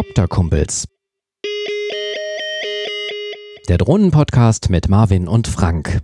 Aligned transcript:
Copter-Kumpels. 0.00 0.86
Der 3.68 3.76
Drohnenpodcast 3.76 4.70
mit 4.70 4.88
Marvin 4.88 5.28
und 5.28 5.46
Frank. 5.46 6.00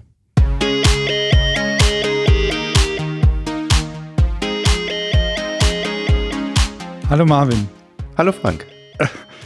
Hallo 7.09 7.25
Marvin. 7.25 7.67
Hallo 8.19 8.33
Frank. 8.33 8.67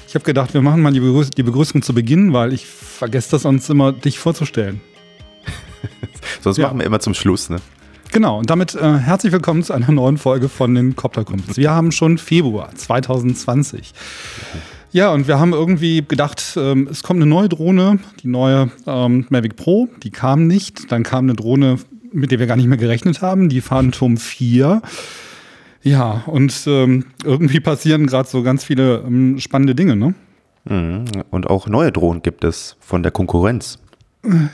Ich 0.08 0.16
habe 0.16 0.24
gedacht, 0.24 0.52
wir 0.52 0.62
machen 0.62 0.82
mal 0.82 0.92
die, 0.92 0.98
Begrüß 0.98 1.30
die, 1.30 1.44
Begrüßung 1.44 1.82
zu 1.82 1.94
Beginn, 1.94 2.32
weil 2.32 2.52
ich 2.52 2.66
vergesse 2.66 3.30
das 3.30 3.42
sonst 3.42 3.70
immer, 3.70 3.92
dich 3.92 4.18
vorzustellen. 4.18 4.80
Sonst 6.40 6.56
ja. 6.56 6.66
machen 6.66 6.80
wir 6.80 6.86
immer 6.86 6.98
zum 6.98 7.14
Schluss, 7.14 7.50
ne? 7.50 7.60
Genau, 8.12 8.38
und 8.40 8.50
damit 8.50 8.74
äh, 8.74 8.98
herzlich 8.98 9.32
willkommen 9.32 9.62
zu 9.62 9.72
einer 9.72 9.92
neuen 9.92 10.18
Folge 10.18 10.48
von 10.48 10.74
den 10.74 10.96
Copterkumpels. 10.96 11.56
Wir 11.56 11.70
haben 11.70 11.92
schon 11.92 12.18
Februar 12.18 12.74
2020. 12.74 13.92
Ja, 14.90 15.12
und 15.12 15.28
wir 15.28 15.38
haben 15.38 15.52
irgendwie 15.52 16.02
gedacht, 16.02 16.54
ähm, 16.56 16.88
es 16.90 17.04
kommt 17.04 17.18
eine 17.18 17.30
neue 17.30 17.48
Drohne, 17.48 18.00
die 18.20 18.26
neue 18.26 18.72
ähm, 18.84 19.26
Mavic 19.28 19.54
Pro. 19.54 19.88
Die 20.02 20.10
kam 20.10 20.48
nicht. 20.48 20.90
Dann 20.90 21.04
kam 21.04 21.26
eine 21.26 21.34
Drohne, 21.34 21.76
mit 22.12 22.32
der 22.32 22.40
wir 22.40 22.48
gar 22.48 22.56
nicht 22.56 22.66
mehr 22.66 22.78
gerechnet 22.78 23.22
haben, 23.22 23.48
die 23.48 23.60
Phantom 23.60 24.16
4. 24.16 24.82
Ja, 25.82 26.24
und 26.26 26.64
ähm, 26.66 27.06
irgendwie 27.22 27.60
passieren 27.60 28.08
gerade 28.08 28.28
so 28.28 28.42
ganz 28.42 28.64
viele 28.64 29.04
ähm, 29.06 29.38
spannende 29.38 29.76
Dinge, 29.76 29.94
ne? 29.94 30.14
Mhm. 30.64 31.04
Und 31.30 31.48
auch 31.48 31.68
neue 31.68 31.92
Drohnen 31.92 32.22
gibt 32.22 32.42
es 32.42 32.76
von 32.80 33.04
der 33.04 33.12
Konkurrenz. 33.12 33.78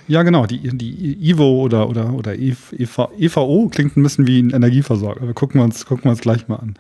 Ja, 0.07 0.23
genau. 0.23 0.47
Die, 0.47 0.59
die 0.77 1.31
Ivo 1.31 1.63
oder, 1.63 1.89
oder, 1.89 2.13
oder 2.13 2.39
EV, 2.39 3.09
EVO 3.19 3.69
klingt 3.69 3.97
ein 3.97 4.03
bisschen 4.03 4.27
wie 4.27 4.41
ein 4.41 4.51
Energieversorger. 4.51 5.33
Gucken 5.35 5.61
wir 5.61 5.65
uns, 5.65 5.87
gucken 5.87 6.05
wir 6.05 6.11
uns 6.11 6.21
gleich 6.21 6.47
mal 6.47 6.57
an. 6.57 6.75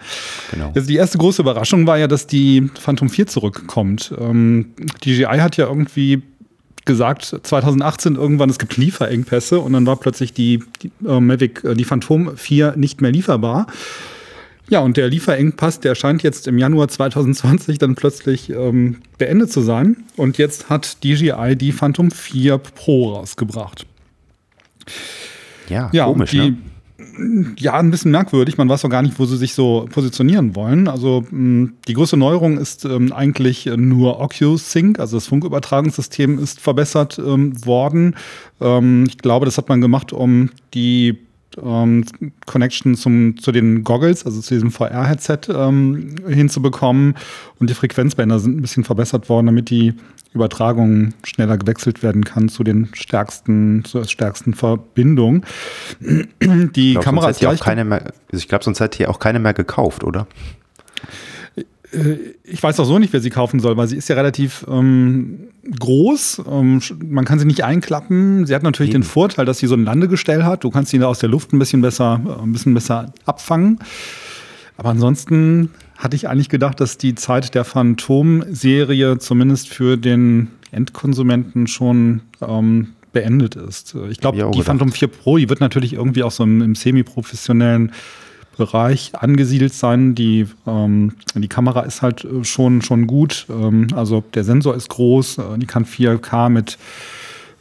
Genau. 0.52 0.72
Also 0.74 0.86
die 0.86 0.96
erste 0.96 1.18
große 1.18 1.42
Überraschung 1.42 1.86
war 1.86 1.98
ja, 1.98 2.06
dass 2.06 2.28
die 2.28 2.70
Phantom 2.78 3.08
4 3.08 3.26
zurückkommt. 3.26 4.14
Ähm, 4.18 4.74
DJI 5.04 5.38
hat 5.38 5.56
ja 5.56 5.66
irgendwie 5.66 6.22
gesagt, 6.84 7.36
2018 7.42 8.14
irgendwann, 8.14 8.48
es 8.48 8.58
gibt 8.60 8.76
Lieferengpässe 8.76 9.58
und 9.58 9.72
dann 9.72 9.86
war 9.86 9.96
plötzlich 9.96 10.32
die, 10.32 10.62
die 10.82 10.92
äh, 11.04 11.20
Mavic, 11.20 11.64
äh, 11.64 11.74
die 11.74 11.84
Phantom 11.84 12.36
4 12.36 12.76
nicht 12.76 13.00
mehr 13.00 13.10
lieferbar. 13.10 13.66
Ja, 14.68 14.80
und 14.80 14.96
der 14.96 15.08
Lieferengpass, 15.08 15.80
der 15.80 15.94
scheint 15.94 16.22
jetzt 16.22 16.48
im 16.48 16.58
Januar 16.58 16.88
2020 16.88 17.78
dann 17.78 17.94
plötzlich 17.94 18.50
ähm, 18.50 18.96
beendet 19.18 19.52
zu 19.52 19.60
sein. 19.60 20.04
Und 20.16 20.38
jetzt 20.38 20.68
hat 20.68 21.04
DJI 21.04 21.54
die 21.56 21.72
Phantom 21.72 22.10
4 22.10 22.58
Pro 22.58 23.14
rausgebracht. 23.14 23.86
Ja, 25.68 25.90
ja 25.92 26.06
komisch, 26.06 26.30
die, 26.30 26.38
ne? 26.38 26.56
Ja, 27.58 27.74
ein 27.74 27.90
bisschen 27.90 28.10
merkwürdig. 28.10 28.58
Man 28.58 28.68
weiß 28.68 28.84
auch 28.84 28.90
gar 28.90 29.02
nicht, 29.02 29.18
wo 29.18 29.24
sie 29.24 29.36
sich 29.36 29.54
so 29.54 29.86
positionieren 29.90 30.54
wollen. 30.54 30.88
Also 30.88 31.24
mh, 31.30 31.70
die 31.88 31.94
größte 31.94 32.16
Neuerung 32.16 32.58
ist 32.58 32.84
ähm, 32.84 33.12
eigentlich 33.12 33.66
nur 33.66 34.20
OcuSync, 34.20 34.98
also 34.98 35.16
das 35.16 35.26
Funkübertragungssystem 35.26 36.38
ist 36.38 36.60
verbessert 36.60 37.18
ähm, 37.18 37.64
worden. 37.64 38.16
Ähm, 38.60 39.04
ich 39.08 39.18
glaube, 39.18 39.46
das 39.46 39.56
hat 39.56 39.68
man 39.68 39.80
gemacht, 39.80 40.12
um 40.12 40.50
die 40.74 41.18
ähm, 41.62 42.04
Connection 42.46 42.94
zum, 42.94 43.36
zu 43.38 43.52
den 43.52 43.84
Goggles, 43.84 44.24
also 44.26 44.40
zu 44.40 44.54
diesem 44.54 44.70
VR-Headset 44.70 45.40
ähm, 45.48 46.16
hinzubekommen. 46.28 47.14
Und 47.58 47.70
die 47.70 47.74
Frequenzbänder 47.74 48.38
sind 48.38 48.56
ein 48.56 48.62
bisschen 48.62 48.84
verbessert 48.84 49.28
worden, 49.28 49.46
damit 49.46 49.70
die 49.70 49.94
Übertragung 50.34 51.14
schneller 51.24 51.56
gewechselt 51.56 52.02
werden 52.02 52.24
kann 52.24 52.48
zu 52.48 52.62
den 52.62 52.88
stärksten, 52.92 53.84
zur 53.84 54.04
stärksten 54.04 54.54
Verbindung. 54.54 55.44
Die 56.00 56.92
glaub, 56.92 57.04
Kamera 57.04 57.30
ist 57.30 57.40
gleich. 57.40 57.60
Keine 57.60 57.84
mehr, 57.84 58.12
ich 58.30 58.48
glaube, 58.48 58.64
sonst 58.64 58.80
hätte 58.80 58.98
hier 58.98 59.10
auch 59.10 59.18
keine 59.18 59.38
mehr 59.38 59.54
gekauft, 59.54 60.04
oder? 60.04 60.26
Äh, 61.92 62.16
ich 62.44 62.62
weiß 62.62 62.78
auch 62.80 62.84
so 62.84 62.98
nicht, 62.98 63.12
wer 63.12 63.20
sie 63.20 63.30
kaufen 63.30 63.60
soll, 63.60 63.76
weil 63.76 63.88
sie 63.88 63.96
ist 63.96 64.08
ja 64.08 64.16
relativ 64.16 64.64
ähm, 64.68 65.48
groß. 65.78 66.42
Ähm, 66.50 66.80
man 67.08 67.24
kann 67.24 67.38
sie 67.38 67.44
nicht 67.44 67.64
einklappen. 67.64 68.46
Sie 68.46 68.54
hat 68.54 68.62
natürlich 68.62 68.92
Eben. 68.92 69.02
den 69.02 69.08
Vorteil, 69.08 69.44
dass 69.44 69.58
sie 69.58 69.66
so 69.66 69.74
ein 69.74 69.84
Landegestell 69.84 70.44
hat. 70.44 70.64
Du 70.64 70.70
kannst 70.70 70.90
sie 70.90 71.02
aus 71.02 71.18
der 71.18 71.28
Luft 71.28 71.52
ein 71.52 71.58
bisschen 71.58 71.80
besser, 71.80 72.20
äh, 72.24 72.42
ein 72.42 72.52
bisschen 72.52 72.74
besser 72.74 73.12
abfangen. 73.24 73.78
Aber 74.76 74.90
ansonsten 74.90 75.70
hatte 75.96 76.16
ich 76.16 76.28
eigentlich 76.28 76.50
gedacht, 76.50 76.80
dass 76.80 76.98
die 76.98 77.14
Zeit 77.14 77.54
der 77.54 77.64
Phantom-Serie 77.64 79.18
zumindest 79.18 79.68
für 79.68 79.96
den 79.96 80.48
Endkonsumenten 80.70 81.66
schon 81.66 82.20
ähm, 82.46 82.88
beendet 83.12 83.56
ist. 83.56 83.96
Ich 84.10 84.18
glaube, 84.18 84.36
die 84.36 84.44
gedacht. 84.44 84.66
Phantom 84.66 84.92
4 84.92 85.08
Pro, 85.08 85.38
die 85.38 85.48
wird 85.48 85.60
natürlich 85.60 85.94
irgendwie 85.94 86.22
auch 86.22 86.30
so 86.30 86.44
im, 86.44 86.60
im 86.60 86.74
semi-professionellen 86.74 87.92
Bereich 88.56 89.12
angesiedelt 89.14 89.74
sein. 89.74 90.14
Die, 90.14 90.46
ähm, 90.66 91.12
die 91.34 91.48
Kamera 91.48 91.80
ist 91.82 92.02
halt 92.02 92.24
äh, 92.24 92.44
schon, 92.44 92.82
schon 92.82 93.06
gut. 93.06 93.46
Ähm, 93.50 93.88
also 93.94 94.24
der 94.34 94.44
Sensor 94.44 94.74
ist 94.74 94.88
groß, 94.88 95.38
äh, 95.38 95.42
die 95.58 95.66
kann 95.66 95.84
4K 95.84 96.48
mit 96.48 96.78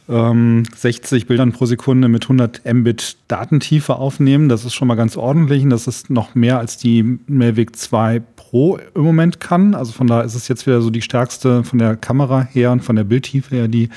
ähm, 0.08 0.64
60 0.74 1.26
Bildern 1.26 1.52
pro 1.52 1.66
Sekunde 1.66 2.08
mit 2.08 2.24
100 2.24 2.62
Mbit 2.64 3.16
Datentiefe 3.28 3.96
aufnehmen. 3.96 4.48
Das 4.48 4.64
ist 4.64 4.74
schon 4.74 4.88
mal 4.88 4.94
ganz 4.94 5.16
ordentlich 5.16 5.64
und 5.64 5.70
das 5.70 5.86
ist 5.86 6.10
noch 6.10 6.34
mehr 6.34 6.58
als 6.58 6.76
die 6.76 7.18
Mavic 7.26 7.76
2 7.76 8.22
Pro 8.36 8.78
im 8.94 9.02
Moment 9.02 9.40
kann. 9.40 9.74
Also 9.74 9.92
von 9.92 10.06
daher 10.06 10.24
ist 10.24 10.34
es 10.34 10.48
jetzt 10.48 10.66
wieder 10.66 10.80
so 10.80 10.90
die 10.90 11.02
stärkste 11.02 11.64
von 11.64 11.78
der 11.78 11.96
Kamera 11.96 12.42
her 12.42 12.70
und 12.72 12.82
von 12.82 12.96
der 12.96 13.04
Bildtiefe 13.04 13.54
her 13.54 13.68
die, 13.68 13.88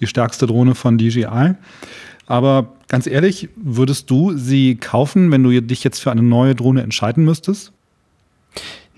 die 0.00 0.06
stärkste 0.06 0.46
Drohne 0.46 0.74
von 0.74 0.98
DJI. 0.98 1.54
Aber 2.26 2.68
ganz 2.92 3.06
ehrlich, 3.06 3.48
würdest 3.56 4.10
du 4.10 4.36
sie 4.36 4.76
kaufen, 4.76 5.32
wenn 5.32 5.42
du 5.42 5.62
dich 5.62 5.82
jetzt 5.82 5.98
für 5.98 6.10
eine 6.10 6.22
neue 6.22 6.54
Drohne 6.54 6.82
entscheiden 6.82 7.24
müsstest? 7.24 7.72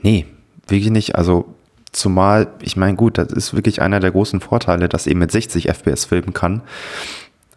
Nee, 0.03 0.27
wirklich 0.66 0.91
nicht. 0.91 1.15
Also 1.15 1.55
zumal, 1.93 2.49
ich 2.60 2.77
meine, 2.77 2.97
gut, 2.97 3.19
das 3.19 3.28
ist 3.28 3.55
wirklich 3.55 3.81
einer 3.81 4.00
der 4.00 4.10
großen 4.10 4.41
Vorteile, 4.41 4.88
dass 4.88 5.06
eben 5.06 5.21
mit 5.21 5.31
60 5.31 5.69
FPS 5.69 6.06
filmen 6.06 6.32
kann. 6.32 6.62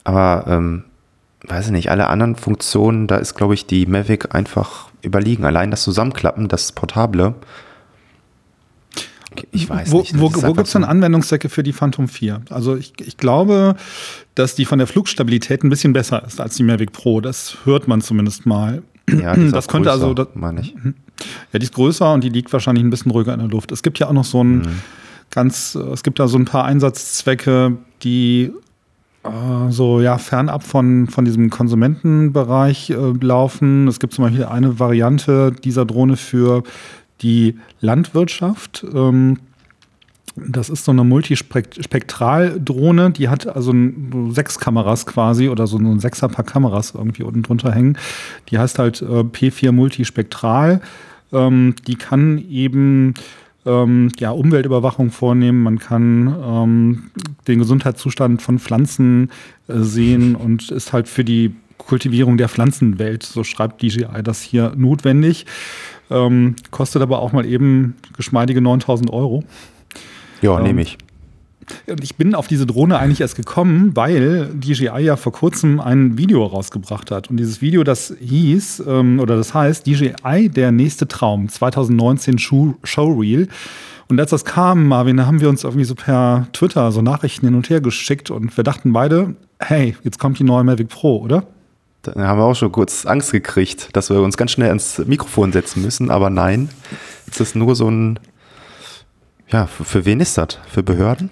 Aber 0.03 0.45
ähm, 0.47 0.83
weiß 1.47 1.65
ich 1.65 1.71
nicht, 1.71 1.89
alle 1.89 2.05
anderen 2.05 2.35
Funktionen, 2.35 3.07
da 3.07 3.17
ist, 3.17 3.33
glaube 3.33 3.55
ich, 3.55 3.65
die 3.65 3.87
Mavic 3.87 4.35
einfach 4.35 4.89
überliegen. 5.03 5.43
Allein 5.43 5.71
das 5.71 5.81
Zusammenklappen, 5.81 6.49
das 6.49 6.71
Portable, 6.71 7.33
ich 9.51 9.69
weiß 9.69 9.91
wo, 9.91 9.99
nicht. 9.99 10.19
Wo, 10.19 10.33
wo 10.33 10.53
gibt 10.53 10.67
es 10.67 10.73
denn 10.73 10.83
Anwendungszwecke 10.83 11.49
für 11.49 11.63
die 11.63 11.73
Phantom 11.73 12.07
4? 12.07 12.41
Also 12.49 12.75
ich, 12.75 12.93
ich 13.01 13.17
glaube, 13.17 13.75
dass 14.35 14.55
die 14.55 14.65
von 14.65 14.79
der 14.79 14.87
Flugstabilität 14.87 15.63
ein 15.63 15.69
bisschen 15.69 15.93
besser 15.93 16.23
ist 16.25 16.39
als 16.39 16.55
die 16.55 16.63
Mavic 16.63 16.91
Pro. 16.91 17.21
Das 17.21 17.57
hört 17.65 17.87
man 17.87 18.01
zumindest 18.01 18.45
mal. 18.45 18.83
Ja, 19.09 19.35
die 19.35 19.51
das 19.51 19.67
könnte 19.67 19.89
größer, 19.89 20.03
also, 20.03 20.13
das, 20.13 20.27
meine 20.33 20.61
ich. 20.61 20.75
Mhm. 20.75 20.95
Ja, 21.53 21.59
die 21.59 21.65
ist 21.65 21.73
größer 21.73 22.13
und 22.13 22.23
die 22.23 22.29
liegt 22.29 22.51
wahrscheinlich 22.53 22.83
ein 22.83 22.89
bisschen 22.89 23.11
ruhiger 23.11 23.33
in 23.33 23.39
der 23.39 23.49
Luft. 23.49 23.71
Es 23.71 23.83
gibt 23.83 23.99
ja 23.99 24.07
auch 24.07 24.13
noch 24.13 24.25
so 24.25 24.43
ein 24.43 24.57
mhm. 24.57 24.81
ganz, 25.29 25.75
es 25.75 26.03
gibt 26.03 26.19
da 26.19 26.27
so 26.27 26.37
ein 26.37 26.45
paar 26.45 26.65
Einsatzzwecke, 26.65 27.77
die 28.03 28.51
äh, 29.23 29.71
so 29.71 30.01
ja 30.01 30.17
fernab 30.17 30.63
von, 30.63 31.07
von 31.07 31.25
diesem 31.25 31.49
Konsumentenbereich 31.49 32.89
äh, 32.89 32.95
laufen. 33.21 33.87
Es 33.87 33.99
gibt 33.99 34.13
zum 34.13 34.25
Beispiel 34.25 34.45
eine 34.45 34.79
Variante 34.79 35.51
dieser 35.51 35.85
Drohne 35.85 36.17
für 36.17 36.63
die 37.21 37.57
Landwirtschaft. 37.81 38.85
Ähm, 38.93 39.39
das 40.35 40.69
ist 40.69 40.85
so 40.85 40.91
eine 40.91 41.03
Multispektraldrohne, 41.03 43.11
die 43.11 43.27
hat 43.27 43.47
also 43.47 43.73
sechs 44.29 44.59
Kameras 44.59 45.07
quasi 45.07 45.49
oder 45.49 45.65
so 45.65 45.77
ein 45.77 45.99
Sechserpaar 45.99 46.45
Kameras 46.45 46.93
irgendwie 46.95 47.23
unten 47.23 47.41
drunter 47.41 47.71
hängen. 47.71 47.97
Die 48.49 48.59
heißt 48.59 48.77
halt 48.77 49.01
äh, 49.01 49.23
P4 49.23 49.71
Multispektral. 49.71 50.81
Ähm, 51.33 51.75
die 51.87 51.95
kann 51.95 52.37
eben 52.49 53.15
ähm, 53.65 54.11
ja, 54.19 54.31
Umweltüberwachung 54.31 55.11
vornehmen, 55.11 55.63
man 55.63 55.79
kann 55.79 56.35
ähm, 56.41 57.11
den 57.47 57.59
Gesundheitszustand 57.59 58.41
von 58.41 58.59
Pflanzen 58.59 59.31
äh, 59.67 59.79
sehen 59.79 60.35
und 60.35 60.71
ist 60.71 60.93
halt 60.93 61.07
für 61.07 61.25
die 61.25 61.53
Kultivierung 61.77 62.37
der 62.37 62.49
Pflanzenwelt, 62.49 63.23
so 63.23 63.43
schreibt 63.43 63.81
DJI 63.81 64.23
das 64.23 64.41
hier 64.41 64.73
notwendig. 64.75 65.45
Ähm, 66.09 66.55
kostet 66.71 67.01
aber 67.01 67.19
auch 67.19 67.31
mal 67.31 67.45
eben 67.45 67.95
geschmeidige 68.15 68.61
9000 68.61 69.11
Euro. 69.11 69.43
Ja, 70.41 70.57
ähm, 70.57 70.63
nehme 70.63 70.81
ich. 70.81 70.97
Und 71.87 72.03
ich 72.03 72.15
bin 72.15 72.33
auf 72.33 72.47
diese 72.47 72.65
Drohne 72.65 72.97
eigentlich 72.97 73.21
erst 73.21 73.35
gekommen, 73.35 73.91
weil 73.95 74.49
DJI 74.53 74.99
ja 74.99 75.15
vor 75.17 75.33
kurzem 75.33 75.81
ein 75.81 76.17
Video 76.17 76.45
rausgebracht 76.45 77.11
hat. 77.11 77.29
Und 77.29 77.37
dieses 77.37 77.61
Video, 77.61 77.83
das 77.83 78.13
hieß, 78.19 78.83
ähm, 78.87 79.19
oder 79.19 79.35
das 79.35 79.53
heißt, 79.53 79.85
DJI, 79.85 80.49
der 80.49 80.71
nächste 80.71 81.07
Traum, 81.07 81.49
2019 81.49 82.39
Show 82.39 82.75
Showreel. 82.83 83.49
Und 84.09 84.19
als 84.19 84.29
das 84.29 84.45
kam, 84.45 84.87
Marvin, 84.87 85.17
da 85.17 85.25
haben 85.25 85.41
wir 85.41 85.49
uns 85.49 85.65
irgendwie 85.65 85.83
so 85.83 85.95
per 85.95 86.47
Twitter 86.53 86.91
so 86.93 87.01
Nachrichten 87.01 87.45
hin 87.45 87.55
und 87.55 87.69
her 87.69 87.81
geschickt 87.81 88.31
und 88.31 88.55
wir 88.55 88.63
dachten 88.63 88.93
beide, 88.93 89.35
hey, 89.59 89.97
jetzt 90.03 90.19
kommt 90.19 90.39
die 90.39 90.45
neue 90.45 90.63
Mavic 90.63 90.87
Pro, 90.87 91.17
oder? 91.17 91.43
Da 92.15 92.27
haben 92.27 92.39
wir 92.39 92.45
auch 92.45 92.55
schon 92.55 92.71
kurz 92.71 93.05
Angst 93.05 93.31
gekriegt, 93.31 93.89
dass 93.93 94.09
wir 94.09 94.21
uns 94.21 94.37
ganz 94.37 94.51
schnell 94.51 94.69
ans 94.69 94.99
Mikrofon 95.05 95.51
setzen 95.51 95.81
müssen, 95.81 96.09
aber 96.09 96.29
nein, 96.29 96.69
es 97.29 97.39
ist 97.39 97.55
nur 97.55 97.75
so 97.75 97.89
ein, 97.89 98.19
ja, 99.51 99.67
für, 99.67 99.83
für 99.83 100.05
wen 100.05 100.19
ist 100.19 100.37
das? 100.37 100.59
Für 100.69 100.83
Behörden? 100.83 101.31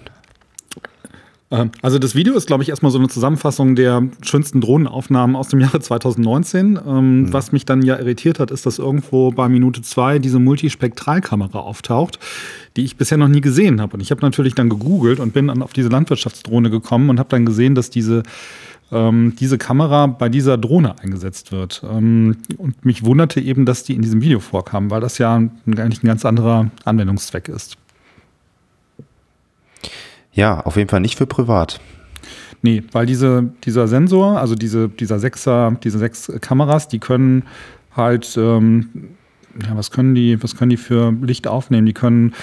Ähm, 1.50 1.70
also 1.82 1.98
das 1.98 2.14
Video 2.14 2.34
ist, 2.34 2.46
glaube 2.46 2.62
ich, 2.62 2.68
erstmal 2.68 2.90
so 2.90 2.98
eine 2.98 3.08
Zusammenfassung 3.08 3.76
der 3.76 4.02
schönsten 4.22 4.60
Drohnenaufnahmen 4.60 5.36
aus 5.36 5.48
dem 5.48 5.60
Jahre 5.60 5.80
2019. 5.80 6.78
Ähm, 6.86 7.20
mhm. 7.20 7.32
Was 7.32 7.52
mich 7.52 7.64
dann 7.64 7.82
ja 7.82 7.98
irritiert 7.98 8.40
hat, 8.40 8.50
ist, 8.50 8.66
dass 8.66 8.78
irgendwo 8.78 9.30
bei 9.30 9.48
Minute 9.48 9.82
zwei 9.82 10.18
diese 10.18 10.38
Multispektralkamera 10.38 11.58
auftaucht, 11.58 12.18
die 12.76 12.84
ich 12.84 12.96
bisher 12.96 13.18
noch 13.18 13.28
nie 13.28 13.40
gesehen 13.40 13.80
habe. 13.80 13.94
Und 13.94 14.00
ich 14.00 14.10
habe 14.10 14.22
natürlich 14.22 14.54
dann 14.54 14.68
gegoogelt 14.68 15.20
und 15.20 15.32
bin 15.32 15.48
dann 15.48 15.62
auf 15.62 15.72
diese 15.72 15.88
Landwirtschaftsdrohne 15.88 16.70
gekommen 16.70 17.10
und 17.10 17.18
habe 17.18 17.28
dann 17.28 17.46
gesehen, 17.46 17.74
dass 17.74 17.90
diese 17.90 18.22
ähm, 18.92 19.34
diese 19.38 19.58
Kamera 19.58 20.06
bei 20.06 20.28
dieser 20.28 20.58
Drohne 20.58 20.98
eingesetzt 21.00 21.52
wird. 21.52 21.82
Ähm, 21.88 22.36
und 22.56 22.84
mich 22.84 23.04
wunderte 23.04 23.40
eben, 23.40 23.66
dass 23.66 23.84
die 23.84 23.94
in 23.94 24.02
diesem 24.02 24.22
Video 24.22 24.40
vorkam, 24.40 24.90
weil 24.90 25.00
das 25.00 25.18
ja 25.18 25.34
eigentlich 25.34 26.02
ein 26.02 26.06
ganz 26.06 26.24
anderer 26.24 26.70
Anwendungszweck 26.84 27.48
ist. 27.48 27.76
Ja, 30.32 30.60
auf 30.60 30.76
jeden 30.76 30.88
Fall 30.88 31.00
nicht 31.00 31.16
für 31.16 31.26
privat. 31.26 31.80
Nee, 32.62 32.82
weil 32.92 33.06
diese, 33.06 33.50
dieser 33.64 33.88
Sensor, 33.88 34.38
also 34.38 34.54
diese, 34.54 34.88
dieser 34.88 35.18
Sechser, 35.18 35.76
diese 35.82 35.98
sechs 35.98 36.30
Kameras, 36.40 36.88
die 36.88 36.98
können 36.98 37.44
halt, 37.94 38.36
ähm, 38.36 38.88
ja, 39.62 39.76
was 39.76 39.90
können 39.90 40.14
die, 40.14 40.42
was 40.42 40.56
können 40.56 40.70
die 40.70 40.76
für 40.76 41.12
Licht 41.22 41.46
aufnehmen? 41.46 41.86
Die 41.86 41.94
können 41.94 42.34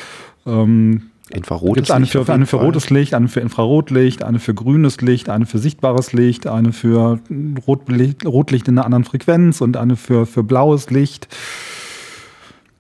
ähm, 0.46 1.12
Infrarotes 1.34 1.92
eine 1.92 2.06
Licht. 2.06 2.12
Für, 2.12 2.32
eine 2.32 2.46
für 2.46 2.58
rotes 2.58 2.90
Licht, 2.90 3.14
eine 3.14 3.28
für 3.28 3.40
Infrarotlicht, 3.40 4.24
eine 4.24 4.40
für 4.40 4.54
grünes 4.54 5.02
Licht, 5.02 5.30
eine 5.30 5.46
für 5.46 5.58
sichtbares 5.58 6.14
Licht, 6.14 6.48
eine 6.48 6.74
für 6.74 7.20
Rotlicht, 7.68 8.26
Rotlicht 8.26 8.68
in 8.68 8.78
einer 8.78 8.86
anderen 8.86 9.04
Frequenz 9.04 9.62
und 9.62 9.78
eine 9.78 9.96
für, 9.96 10.26
für 10.26 10.44
blaues 10.44 10.90
Licht. 10.90 11.28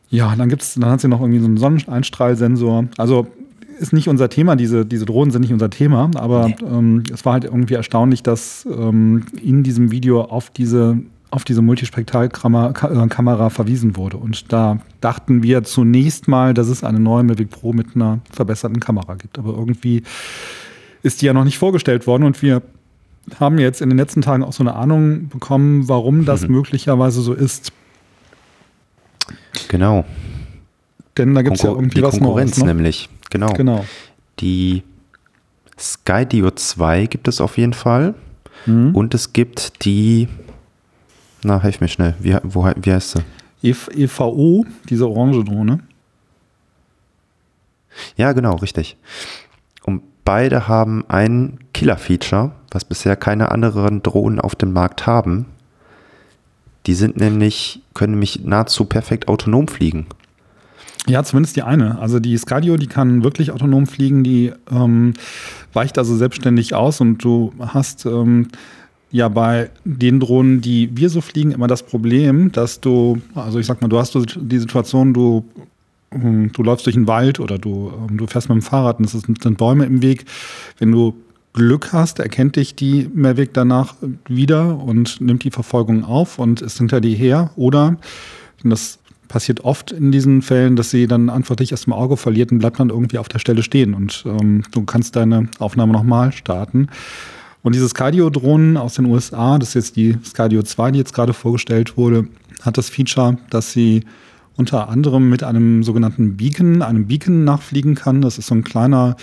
Ja, 0.09 0.35
dann 0.35 0.50
gibt's, 0.50 0.75
dann 0.75 0.89
hat 0.89 1.01
sie 1.01 1.07
noch 1.07 1.21
irgendwie 1.21 1.39
so 1.39 1.45
einen 1.45 1.57
Sonneneinstrahlsensor. 1.57 2.85
Also 2.97 3.27
ist 3.79 3.94
nicht 3.94 4.07
unser 4.07 4.29
Thema, 4.29 4.56
diese, 4.56 4.85
diese 4.85 5.06
Drohnen 5.06 5.31
sind 5.31 5.41
nicht 5.41 5.53
unser 5.53 5.69
Thema, 5.69 6.11
aber 6.15 6.47
nee. 6.47 6.56
ähm, 6.61 7.03
es 7.11 7.25
war 7.25 7.33
halt 7.33 7.45
irgendwie 7.45 7.73
erstaunlich, 7.73 8.21
dass 8.21 8.65
ähm, 8.65 9.25
in 9.41 9.63
diesem 9.63 9.91
Video 9.91 10.21
auf 10.21 10.51
diese, 10.51 10.99
auf 11.33 11.44
diese 11.44 11.63
Multispektralkamera 11.63 13.50
verwiesen 13.50 13.97
wurde. 13.97 14.18
Und 14.18 14.53
da 14.53 14.77
dachten 15.01 15.41
wir 15.41 15.63
zunächst 15.63 16.27
mal, 16.27 16.53
dass 16.53 16.68
es 16.68 16.83
eine 16.83 17.00
neue 17.00 17.24
Mavic 17.24 17.50
Pro 17.50 17.74
mit 17.74 17.95
einer 17.95 18.19
verbesserten 18.31 18.80
Kamera 18.80 19.15
gibt. 19.15 19.39
Aber 19.39 19.57
irgendwie 19.57 20.03
ist 21.01 21.21
die 21.21 21.25
ja 21.25 21.33
noch 21.33 21.44
nicht 21.44 21.57
vorgestellt 21.57 22.06
worden 22.06 22.24
und 22.24 22.41
wir 22.44 22.62
haben 23.39 23.57
jetzt 23.57 23.81
in 23.81 23.89
den 23.89 23.97
letzten 23.97 24.21
Tagen 24.21 24.44
auch 24.44 24.53
so 24.53 24.62
eine 24.62 24.75
Ahnung 24.75 25.30
bekommen, 25.30 25.89
warum 25.89 26.25
das 26.25 26.44
mhm. 26.44 26.56
möglicherweise 26.56 27.21
so 27.21 27.33
ist. 27.33 27.71
Genau. 29.69 30.06
Denn 31.18 31.33
da 31.33 31.41
gibt 31.41 31.57
es 31.57 31.63
ja 31.63 31.71
irgendwie 31.71 31.95
die 31.95 32.03
was 32.03 32.19
Konkurrenz 32.19 32.57
Neues, 32.57 32.65
ne? 32.65 32.74
nämlich. 32.75 33.09
Genau. 33.31 33.53
Genau. 33.53 33.85
Die 34.39 34.83
Skydio 35.80 36.51
2 36.51 37.07
gibt 37.07 37.27
es 37.27 37.41
auf 37.41 37.57
jeden 37.57 37.74
Fall. 37.74 38.13
Mhm. 38.68 38.95
Und 38.95 39.15
es 39.15 39.33
gibt 39.33 39.83
die, 39.83 40.27
na, 41.45 41.62
helf 41.62 41.81
mir 41.81 41.88
schnell, 41.88 42.16
wie, 42.19 42.38
wo, 42.44 42.66
wie 42.66 42.94
heißt 42.94 43.12
sie? 43.12 43.24
EVO, 43.63 44.66
diese 44.90 45.07
orange 45.07 45.44
Drohne. 45.44 45.80
Ja, 48.18 48.34
genau, 48.34 48.56
richtig. 48.56 48.98
Und 49.84 50.01
beide 50.25 50.68
haben 50.68 51.06
ein 51.07 51.60
Killer-Feature, 51.74 52.51
was 52.72 52.86
bisher 52.86 53.16
keine 53.16 53.51
anderen 53.51 54.04
Drohnen 54.04 54.40
auf 54.40 54.56
dem 54.56 54.74
Markt 54.74 55.06
haben. 55.07 55.45
Die 56.86 56.94
sind 56.94 57.18
nämlich, 57.18 57.81
können 57.94 58.13
nämlich 58.13 58.44
nahezu 58.44 58.86
perfekt 58.86 59.28
autonom 59.28 59.68
fliegen. 59.68 60.07
Ja, 61.07 61.24
zumindest 61.24 61.56
die 61.56 61.63
eine. 61.63 62.00
Also 62.00 62.19
die 62.19 62.38
Scadio, 62.38 62.78
die 62.78 62.88
kann 62.88 63.24
wirklich 63.24 63.51
autonom 63.51 63.88
fliegen, 63.88 64.24
die 64.24 64.54
ähm, 64.72 65.13
weicht 65.74 65.98
also 65.98 66.16
selbstständig 66.16 66.75
aus 66.75 67.01
und 67.01 67.24
du 67.24 67.54
hast 67.60 68.06
ähm, 68.06 68.48
ja 69.13 69.30
bei 69.30 69.69
den 69.86 70.19
Drohnen, 70.19 70.60
die 70.60 70.89
wir 70.98 71.10
so 71.10 71.21
fliegen, 71.21 71.51
immer 71.51 71.68
das 71.68 71.83
Problem, 71.83 72.51
dass 72.51 72.81
du, 72.81 73.21
also 73.36 73.60
ich 73.60 73.65
sag 73.65 73.81
mal, 73.81 73.88
du 73.88 73.98
hast 73.98 74.18
die 74.36 74.60
Situation, 74.60 75.13
du 75.13 75.45
ähm, 76.12 76.51
du 76.51 76.63
läufst 76.63 76.86
durch 76.86 76.95
den 76.95 77.07
Wald 77.07 77.39
oder 77.39 77.57
du, 77.57 77.92
ähm, 78.10 78.18
du 78.18 78.27
fährst 78.27 78.50
mit 78.50 78.56
dem 78.56 78.62
Fahrrad 78.62 79.00
und 79.00 79.06
es 79.06 79.12
sind 79.12 79.57
Bäume 79.57 79.86
im 79.86 80.01
Weg. 80.01 80.25
Wenn 80.80 80.92
du 80.92 81.15
Glück 81.54 81.94
hast, 81.94 82.19
erkennt 82.19 82.56
dich 82.56 82.75
die 82.75 83.10
Mavic 83.13 83.54
danach 83.54 83.95
wieder 84.27 84.80
und 84.80 85.21
nimmt 85.21 85.44
die 85.44 85.51
Verfolgung 85.51 86.04
auf 86.04 86.39
und 86.39 86.62
ist 86.62 86.80
hinter 86.80 87.00
dir 87.00 87.16
her. 87.16 87.51
Oder, 87.56 87.98
das 88.63 88.98
passiert 89.27 89.63
oft 89.63 89.92
in 89.92 90.12
diesen 90.12 90.42
Fällen, 90.42 90.75
dass 90.75 90.89
sie 90.89 91.06
dann 91.06 91.30
einfach 91.30 91.56
dich 91.56 91.71
aus 91.74 91.83
dem 91.83 91.94
Auge 91.94 92.18
verliert 92.18 92.51
und 92.51 92.59
bleibt 92.59 92.80
dann 92.80 92.89
irgendwie 92.89 93.19
auf 93.19 93.27
der 93.27 93.39
Stelle 93.39 93.62
stehen 93.62 93.94
und 93.94 94.24
ähm, 94.27 94.63
du 94.71 94.83
kannst 94.83 95.16
deine 95.16 95.50
Aufnahme 95.59 95.94
nochmal 95.94 96.31
starten. 96.31 96.88
Und 97.63 97.74
diese 97.74 97.88
Skydio-Drohnen 97.88 98.77
aus 98.77 98.95
den 98.95 99.06
USA, 99.06 99.57
das 99.57 99.69
ist 99.69 99.75
jetzt 99.75 99.95
die 99.95 100.18
Skydio 100.24 100.63
2, 100.63 100.92
die 100.92 101.00
jetzt 101.00 101.13
gerade 101.13 101.33
vorgestellt 101.33 101.98
wurde, 101.98 102.27
hat 102.62 102.77
das 102.77 102.89
Feature, 102.89 103.38
dass 103.50 103.71
sie 103.71 104.04
unter 104.56 104.89
anderem 104.89 105.30
mit 105.30 105.44
einem 105.44 105.81
sogenannten 105.81 106.38
Beacon, 106.38 106.81
einem 106.81 107.07
Beacon 107.07 107.44
nachfliegen 107.44 107.95
kann. 107.95 108.21
Das 108.21 108.38
ist 108.38 108.48
so 108.48 108.56
ein 108.56 108.63
kleiner 108.63 109.15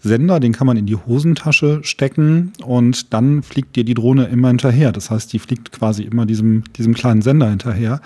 Sender, 0.00 0.40
den 0.40 0.52
kann 0.52 0.66
man 0.66 0.76
in 0.76 0.86
die 0.86 0.96
Hosentasche 0.96 1.80
stecken 1.82 2.52
und 2.64 3.14
dann 3.14 3.42
fliegt 3.42 3.76
dir 3.76 3.84
die 3.84 3.94
Drohne 3.94 4.26
immer 4.26 4.48
hinterher. 4.48 4.92
Das 4.92 5.10
heißt, 5.10 5.32
die 5.32 5.38
fliegt 5.38 5.72
quasi 5.72 6.02
immer 6.02 6.26
diesem, 6.26 6.64
diesem 6.76 6.94
kleinen 6.94 7.22
Sender 7.22 7.48
hinterher. 7.48 8.00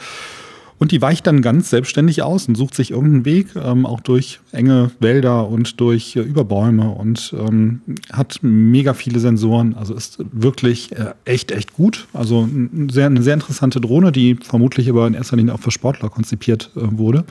Und 0.80 0.92
die 0.92 1.02
weicht 1.02 1.26
dann 1.26 1.42
ganz 1.42 1.68
selbstständig 1.68 2.22
aus 2.22 2.48
und 2.48 2.54
sucht 2.54 2.74
sich 2.74 2.90
irgendeinen 2.90 3.26
Weg, 3.26 3.48
ähm, 3.54 3.84
auch 3.84 4.00
durch 4.00 4.40
enge 4.50 4.90
Wälder 4.98 5.46
und 5.46 5.78
durch 5.78 6.16
äh, 6.16 6.20
Überbäume 6.20 6.88
und 6.88 7.34
ähm, 7.38 7.82
hat 8.10 8.38
mega 8.40 8.94
viele 8.94 9.20
Sensoren. 9.20 9.74
Also 9.74 9.94
ist 9.94 10.24
wirklich 10.32 10.92
äh, 10.92 11.12
echt, 11.26 11.52
echt 11.52 11.74
gut. 11.74 12.08
Also 12.14 12.44
ein 12.44 12.88
sehr, 12.90 13.06
eine 13.06 13.22
sehr 13.22 13.34
interessante 13.34 13.78
Drohne, 13.78 14.10
die 14.10 14.36
vermutlich 14.36 14.88
aber 14.88 15.06
in 15.06 15.12
erster 15.12 15.36
Linie 15.36 15.52
auch 15.52 15.60
für 15.60 15.70
Sportler 15.70 16.08
konzipiert 16.08 16.70
äh, 16.74 16.80
wurde. 16.80 17.24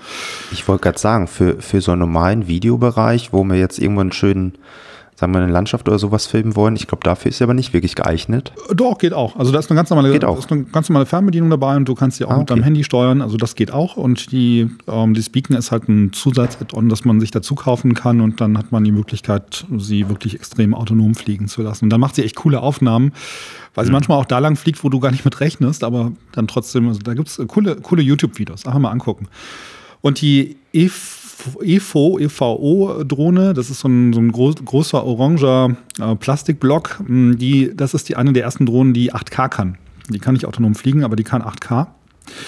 Ich 0.51 0.67
wollte 0.67 0.83
gerade 0.83 0.99
sagen, 0.99 1.25
für, 1.25 1.59
für 1.59 1.81
so 1.81 1.91
einen 1.91 2.01
normalen 2.01 2.47
Videobereich, 2.47 3.33
wo 3.33 3.43
wir 3.45 3.57
jetzt 3.57 3.79
irgendwo 3.79 4.01
einen 4.01 4.11
schönen 4.11 4.53
sagen 5.19 5.33
wir, 5.33 5.41
eine 5.41 5.51
Landschaft 5.51 5.85
oder 5.89 5.99
sowas 5.99 6.27
filmen 6.27 6.55
wollen. 6.55 6.77
Ich 6.77 6.87
glaube, 6.87 7.03
dafür 7.03 7.29
ist 7.29 7.39
sie 7.39 7.43
aber 7.43 7.53
nicht 7.53 7.73
wirklich 7.73 7.95
geeignet. 7.95 8.53
Doch, 8.73 8.97
geht 8.97 9.13
auch. 9.13 9.35
Also 9.35 9.51
da 9.51 9.59
ist 9.59 9.69
eine 9.69 9.77
ganz 9.77 9.89
normale. 9.89 10.15
Ist 10.15 10.51
eine 10.51 10.63
ganz 10.63 10.87
normale 10.87 11.05
Fernbedienung 11.05 11.49
dabei 11.49 11.75
und 11.75 11.85
du 11.85 11.93
kannst 11.93 12.17
sie 12.17 12.23
auch 12.23 12.29
ah, 12.29 12.33
okay. 12.35 12.39
mit 12.39 12.49
deinem 12.51 12.63
Handy 12.63 12.85
steuern. 12.85 13.21
Also 13.21 13.35
das 13.35 13.55
geht 13.55 13.71
auch. 13.71 13.97
Und 13.97 14.31
die, 14.31 14.69
ähm, 14.87 15.13
die 15.13 15.21
Speaken 15.21 15.55
ist 15.55 15.71
halt 15.71 15.89
ein 15.89 16.13
Zusatz-Add-on, 16.13 16.87
das 16.87 17.03
man 17.03 17.19
sich 17.19 17.31
dazu 17.31 17.55
kaufen 17.55 17.95
kann 17.95 18.21
und 18.21 18.39
dann 18.39 18.57
hat 18.57 18.71
man 18.71 18.85
die 18.85 18.93
Möglichkeit, 18.93 19.65
sie 19.77 20.07
wirklich 20.07 20.35
extrem 20.35 20.73
autonom 20.73 21.15
fliegen 21.15 21.49
zu 21.49 21.63
lassen. 21.63 21.85
Und 21.85 21.89
dann 21.89 21.99
macht 21.99 22.15
sie 22.15 22.23
echt 22.23 22.37
coole 22.37 22.61
Aufnahmen, 22.61 23.11
weil 23.75 23.83
sie 23.83 23.91
mhm. 23.91 23.95
manchmal 23.95 24.19
auch 24.19 24.25
da 24.25 24.39
lang 24.39 24.55
fliegt, 24.55 24.85
wo 24.85 24.89
du 24.89 25.01
gar 25.01 25.11
nicht 25.11 25.25
mit 25.25 25.41
rechnest, 25.41 25.83
aber 25.83 26.13
dann 26.31 26.47
trotzdem, 26.47 26.87
also 26.87 27.01
da 27.01 27.13
gibt 27.13 27.27
es 27.27 27.41
coole, 27.47 27.75
coole 27.75 28.01
YouTube-Videos. 28.01 28.65
Einfach 28.65 28.79
mal 28.79 28.91
angucken. 28.91 29.27
Und 29.99 30.21
die 30.21 30.55
EF 30.71 31.18
EVO, 31.61 32.19
EVO-Drohne, 32.19 33.53
das 33.53 33.69
ist 33.69 33.79
so 33.79 33.87
ein, 33.87 34.13
so 34.13 34.19
ein 34.19 34.31
groß, 34.31 34.55
großer 34.63 35.03
oranger 35.03 35.75
äh, 35.99 36.15
Plastikblock. 36.15 37.01
Mm, 37.07 37.33
die, 37.37 37.71
das 37.75 37.93
ist 37.93 38.09
die 38.09 38.15
eine 38.15 38.33
der 38.33 38.43
ersten 38.43 38.65
Drohnen, 38.65 38.93
die 38.93 39.13
8K 39.13 39.49
kann. 39.49 39.77
Die 40.09 40.19
kann 40.19 40.33
nicht 40.33 40.45
autonom 40.45 40.75
fliegen, 40.75 41.03
aber 41.03 41.15
die 41.15 41.23
kann 41.23 41.41
8K. 41.41 41.87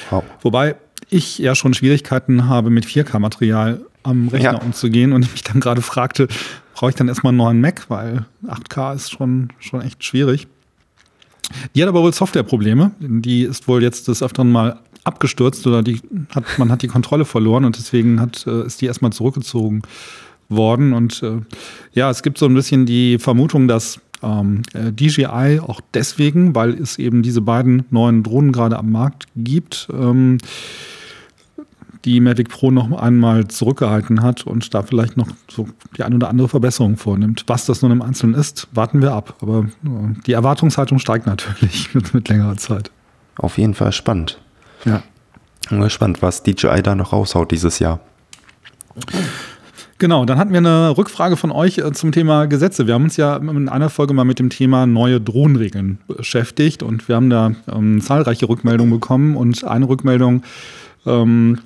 Wow. 0.10 0.24
Wobei 0.42 0.76
ich 1.10 1.38
ja 1.38 1.56
schon 1.56 1.74
Schwierigkeiten 1.74 2.48
habe, 2.48 2.70
mit 2.70 2.86
4K-Material 2.86 3.82
am 4.04 4.30
Rechner 4.30 4.54
ja. 4.54 4.62
umzugehen 4.62 5.14
und 5.14 5.24
ich 5.24 5.32
mich 5.32 5.44
dann 5.44 5.60
gerade 5.60 5.82
fragte, 5.82 6.28
brauche 6.74 6.90
ich 6.90 6.96
dann 6.96 7.08
erstmal 7.08 7.32
einen 7.32 7.38
neuen 7.38 7.62
Mac, 7.62 7.90
weil 7.90 8.26
8K 8.46 8.96
ist 8.96 9.12
schon, 9.12 9.50
schon 9.60 9.82
echt 9.82 10.04
schwierig. 10.04 10.48
Die 11.76 11.82
hat 11.82 11.90
aber 11.90 12.02
wohl 12.02 12.14
Softwareprobleme. 12.14 12.92
Die 13.00 13.44
ist 13.44 13.68
wohl 13.68 13.84
jetzt 13.84 14.08
des 14.08 14.24
Öfteren 14.24 14.52
mal 14.52 14.80
abgestürzt 15.04 15.66
oder 15.68 15.82
die 15.82 16.00
hat, 16.34 16.46
man 16.58 16.72
hat 16.72 16.82
die 16.82 16.88
Kontrolle 16.88 17.26
verloren 17.26 17.66
und 17.66 17.78
deswegen 17.78 18.20
hat, 18.20 18.46
äh, 18.48 18.66
ist 18.66 18.82
die 18.82 18.86
erstmal 18.86 19.12
zurückgezogen 19.12 19.82
worden. 20.50 20.94
Und 20.94 21.24
äh, 21.24 21.40
ja, 21.94 22.10
es 22.10 22.24
gibt 22.24 22.38
so 22.38 22.46
ein 22.46 22.54
bisschen 22.54 22.86
die 22.86 23.18
Vermutung, 23.18 23.68
dass 23.68 24.00
ähm, 24.22 24.62
äh, 24.74 24.92
DJI 24.92 25.62
auch 25.62 25.82
deswegen, 25.94 26.54
weil 26.54 26.74
es 26.76 27.00
eben 27.00 27.24
diese 27.24 27.42
beiden 27.42 27.86
neuen 27.90 28.24
Drohnen 28.24 28.52
gerade 28.52 28.78
am 28.78 28.92
Markt 28.92 29.28
gibt, 29.36 29.88
ähm, 29.92 30.38
die 32.06 32.20
Mavic 32.20 32.50
Pro 32.50 32.72
noch 32.72 32.92
einmal 33.00 33.48
zurückgehalten 33.48 34.24
hat 34.24 34.48
und 34.48 34.74
da 34.74 34.82
vielleicht 34.82 35.18
noch 35.18 35.28
so 35.48 35.68
die 35.98 36.04
ein 36.04 36.14
oder 36.16 36.30
andere 36.30 36.48
Verbesserung 36.48 36.98
vornimmt. 36.98 37.44
Was 37.48 37.68
das 37.68 37.84
nun 37.84 37.92
im 37.92 38.02
Einzelnen 38.02 38.34
ist, 38.34 38.68
warten 38.72 39.02
wir 39.02 39.14
ab. 39.14 39.36
Aber 39.42 39.68
äh, 39.84 40.22
die 40.26 40.34
Erwartungshaltung 40.34 41.00
steigt 41.00 41.28
natürlich 41.28 41.94
mit, 41.96 42.14
mit 42.14 42.30
längerer 42.30 42.58
Zeit. 42.58 42.92
Auf 43.38 43.58
jeden 43.58 43.74
Fall 43.74 43.92
spannend. 43.92 44.40
Ja. 44.86 45.04
Bin 45.70 45.82
gespannt, 45.82 46.22
was 46.22 46.44
DJI 46.44 46.82
da 46.84 46.96
noch 46.96 47.14
raushaut 47.14 47.52
dieses 47.52 47.80
Jahr. 47.80 48.00
Genau, 49.98 50.26
dann 50.26 50.38
hatten 50.38 50.52
wir 50.52 50.58
eine 50.58 50.98
Rückfrage 50.98 51.38
von 51.38 51.52
euch 51.52 51.78
äh, 51.78 51.94
zum 51.94 52.12
Thema 52.12 52.46
Gesetze. 52.48 52.88
Wir 52.88 52.96
haben 52.96 53.04
uns 53.04 53.18
ja 53.18 53.38
in 53.38 53.70
einer 53.70 53.90
Folge 53.90 54.14
mal 54.14 54.24
mit 54.24 54.40
dem 54.40 54.50
Thema 54.50 54.88
neue 54.88 55.22
Drohnenregeln 55.22 56.00
beschäftigt 56.08 56.82
und 56.82 57.08
wir 57.08 57.16
haben 57.16 57.30
da 57.30 57.52
ähm, 57.72 58.02
zahlreiche 58.02 58.50
Rückmeldungen 58.50 58.92
bekommen 58.92 59.38
und 59.38 59.64
eine 59.64 59.88
Rückmeldung 59.88 60.44
ähm, 61.06 61.60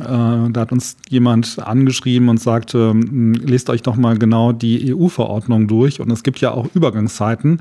äh, 0.00 0.04
da 0.04 0.60
hat 0.60 0.72
uns 0.72 0.96
jemand 1.08 1.58
angeschrieben 1.58 2.28
und 2.28 2.38
sagte, 2.38 2.90
hm, 2.90 3.34
lest 3.34 3.70
euch 3.70 3.82
doch 3.82 3.96
mal 3.96 4.18
genau 4.18 4.52
die 4.52 4.94
EU-Verordnung 4.94 5.68
durch. 5.68 6.00
Und 6.00 6.10
es 6.10 6.22
gibt 6.22 6.40
ja 6.40 6.50
auch 6.52 6.66
Übergangszeiten. 6.74 7.60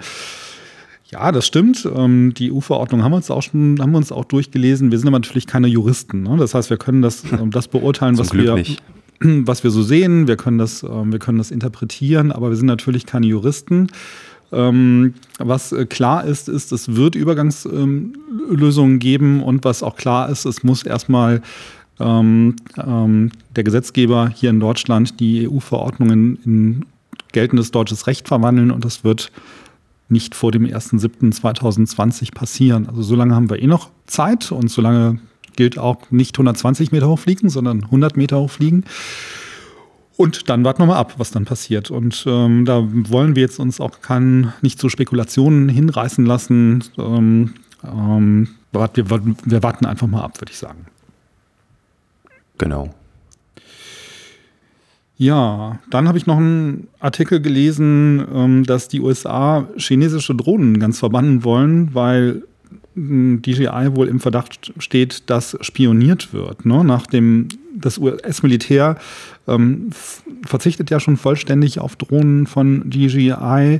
Ja, 1.15 1.31
das 1.31 1.47
stimmt. 1.47 1.87
Ähm, 1.95 2.33
die 2.33 2.51
EU-Verordnung 2.51 3.01
haben 3.01 3.13
wir 3.13 3.15
uns 3.15 3.31
auch 3.31 3.41
schon, 3.41 3.77
haben 3.79 3.91
wir 3.91 3.97
uns 3.97 4.11
auch 4.11 4.25
durchgelesen. 4.25 4.91
Wir 4.91 4.99
sind 4.99 5.07
aber 5.07 5.19
natürlich 5.19 5.47
keine 5.47 5.67
Juristen. 5.67 6.23
Ne? 6.23 6.35
Das 6.37 6.53
heißt, 6.53 6.69
wir 6.69 6.75
können 6.75 7.01
das, 7.01 7.23
ähm, 7.31 7.51
das 7.51 7.69
beurteilen, 7.69 8.17
was 8.17 8.33
wir, 8.33 8.55
nicht. 8.55 8.83
was 9.21 9.63
wir 9.63 9.71
so 9.71 9.81
sehen. 9.81 10.27
Wir 10.27 10.35
können 10.35 10.57
das, 10.57 10.83
ähm, 10.83 11.13
wir 11.13 11.19
können 11.19 11.37
das 11.37 11.51
interpretieren, 11.51 12.33
aber 12.33 12.49
wir 12.49 12.57
sind 12.57 12.65
natürlich 12.65 13.05
keine 13.05 13.27
Juristen. 13.27 13.87
was 14.51 15.71
äh, 15.71 15.85
klar 15.85 16.25
ist, 16.25 16.49
ist, 16.49 16.71
es 16.71 16.95
wird 16.95 17.15
Übergangslösungen 17.15 18.99
geben 18.99 19.41
und 19.41 19.63
was 19.63 19.83
auch 19.83 19.95
klar 19.95 20.29
ist, 20.29 20.45
es 20.45 20.63
muss 20.63 20.83
erstmal 20.83 21.41
ähm, 21.99 22.55
der 22.75 23.63
Gesetzgeber 23.63 24.29
hier 24.29 24.51
in 24.51 24.59
Deutschland 24.59 25.19
die 25.19 25.49
EU-Verordnungen 25.49 26.37
in 26.45 26.85
geltendes 27.31 27.71
deutsches 27.71 28.07
Recht 28.07 28.27
verwandeln 28.27 28.71
und 28.71 28.85
das 28.85 29.03
wird 29.03 29.31
nicht 30.07 30.35
vor 30.35 30.51
dem 30.51 30.65
1.7.2020 30.65 32.33
passieren. 32.33 32.87
Also 32.87 33.01
so 33.01 33.15
lange 33.15 33.35
haben 33.35 33.49
wir 33.49 33.61
eh 33.61 33.67
noch 33.67 33.89
Zeit 34.05 34.51
und 34.51 34.69
so 34.69 34.81
lange 34.81 35.19
gilt 35.55 35.77
auch 35.77 36.11
nicht 36.11 36.35
120 36.35 36.91
Meter 36.91 37.07
hochfliegen, 37.07 37.49
sondern 37.49 37.83
100 37.85 38.17
Meter 38.17 38.39
hochfliegen. 38.39 38.85
Und 40.17 40.49
dann 40.49 40.63
warten 40.63 40.81
wir 40.81 40.85
mal 40.87 40.97
ab, 40.97 41.15
was 41.17 41.31
dann 41.31 41.45
passiert. 41.45 41.91
Und 41.91 42.23
ähm, 42.27 42.65
da 42.65 42.87
wollen 42.87 43.35
wir 43.35 43.41
jetzt 43.41 43.59
uns 43.59 43.81
auch 43.81 44.01
kein, 44.01 44.53
nicht 44.61 44.79
zu 44.79 44.87
Spekulationen 44.87 45.67
hinreißen 45.67 46.25
lassen. 46.25 46.83
Ähm, 46.97 47.53
ähm, 47.83 48.49
wir, 48.71 49.05
wir 49.45 49.63
warten 49.63 49.85
einfach 49.85 50.07
mal 50.07 50.21
ab, 50.21 50.39
würde 50.39 50.51
ich 50.51 50.57
sagen. 50.57 50.85
Genau. 52.57 52.93
Ja, 55.17 55.79
dann 55.89 56.07
habe 56.07 56.17
ich 56.17 56.25
noch 56.25 56.37
einen 56.37 56.87
Artikel 56.99 57.39
gelesen, 57.39 58.25
ähm, 58.33 58.63
dass 58.65 58.89
die 58.89 58.99
USA 58.99 59.67
chinesische 59.77 60.35
Drohnen 60.35 60.79
ganz 60.79 60.99
verbannen 60.99 61.43
wollen, 61.45 61.93
weil 61.93 62.43
hm, 62.95 63.41
DJI 63.41 63.95
wohl 63.95 64.09
im 64.09 64.19
Verdacht 64.19 64.73
steht, 64.77 65.29
dass 65.29 65.57
spioniert 65.61 66.33
wird. 66.33 66.65
Ne? 66.65 66.83
Nachdem 66.83 67.47
das 67.73 67.97
US-Militär 67.97 68.97
ähm, 69.47 69.89
verzichtet 70.45 70.89
ja 70.89 70.99
schon 70.99 71.17
vollständig 71.17 71.79
auf 71.79 71.95
Drohnen 71.95 72.45
von 72.45 72.89
DJI. 72.89 73.79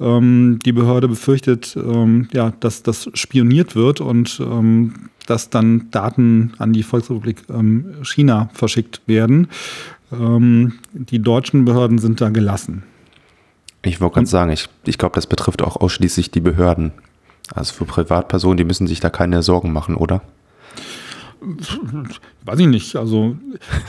Ähm, 0.00 0.58
die 0.64 0.72
Behörde 0.72 1.06
befürchtet, 1.06 1.76
dass 2.60 2.82
das 2.82 3.08
spioniert 3.14 3.76
wird 3.76 4.00
und 4.00 4.42
dass 5.26 5.50
dann 5.50 5.90
Daten 5.90 6.54
an 6.58 6.72
die 6.72 6.82
Volksrepublik 6.82 7.44
China 8.02 8.50
verschickt 8.52 9.02
werden. 9.06 9.48
Ähm, 10.12 10.74
die 10.92 11.20
deutschen 11.20 11.64
Behörden 11.64 11.98
sind 11.98 12.20
da 12.20 12.30
gelassen. 12.30 12.82
Ich 13.84 14.00
wollte 14.00 14.14
gerade 14.14 14.26
sagen, 14.26 14.50
ich, 14.52 14.68
ich 14.86 14.98
glaube, 14.98 15.14
das 15.14 15.26
betrifft 15.26 15.62
auch 15.62 15.76
ausschließlich 15.76 16.30
die 16.30 16.40
Behörden. 16.40 16.92
Also 17.52 17.74
für 17.74 17.84
Privatpersonen, 17.84 18.56
die 18.56 18.64
müssen 18.64 18.86
sich 18.86 19.00
da 19.00 19.10
keine 19.10 19.42
Sorgen 19.42 19.72
machen, 19.72 19.96
oder? 19.96 20.22
Weiß 22.44 22.58
ich 22.60 22.68
nicht. 22.68 22.94
Also 22.94 23.36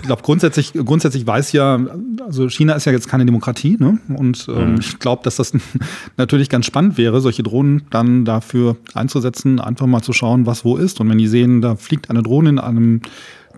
ich 0.01 0.07
glaube 0.07 0.23
grundsätzlich, 0.23 0.73
grundsätzlich 0.73 1.27
weiß 1.27 1.51
ja, 1.51 1.79
also 2.25 2.49
China 2.49 2.73
ist 2.73 2.85
ja 2.85 2.91
jetzt 2.91 3.07
keine 3.07 3.25
Demokratie, 3.25 3.77
ne? 3.79 3.99
Und 4.09 4.47
ähm, 4.49 4.71
mhm. 4.71 4.79
ich 4.79 4.97
glaube, 4.97 5.21
dass 5.23 5.35
das 5.35 5.53
natürlich 6.17 6.49
ganz 6.49 6.65
spannend 6.65 6.97
wäre, 6.97 7.21
solche 7.21 7.43
Drohnen 7.43 7.83
dann 7.91 8.25
dafür 8.25 8.77
einzusetzen, 8.95 9.59
einfach 9.59 9.85
mal 9.85 10.01
zu 10.01 10.13
schauen, 10.13 10.47
was 10.47 10.65
wo 10.65 10.77
ist. 10.77 10.99
Und 10.99 11.09
wenn 11.09 11.19
die 11.19 11.27
sehen, 11.27 11.61
da 11.61 11.75
fliegt 11.75 12.09
eine 12.09 12.23
Drohne 12.23 12.49
in 12.49 12.59
einem 12.59 13.01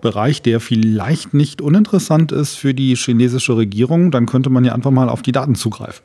Bereich, 0.00 0.42
der 0.42 0.60
vielleicht 0.60 1.34
nicht 1.34 1.60
uninteressant 1.60 2.32
ist 2.32 2.54
für 2.54 2.74
die 2.74 2.94
chinesische 2.96 3.56
Regierung, 3.56 4.10
dann 4.10 4.26
könnte 4.26 4.50
man 4.50 4.64
ja 4.64 4.74
einfach 4.74 4.90
mal 4.90 5.08
auf 5.08 5.22
die 5.22 5.32
Daten 5.32 5.54
zugreifen. 5.54 6.04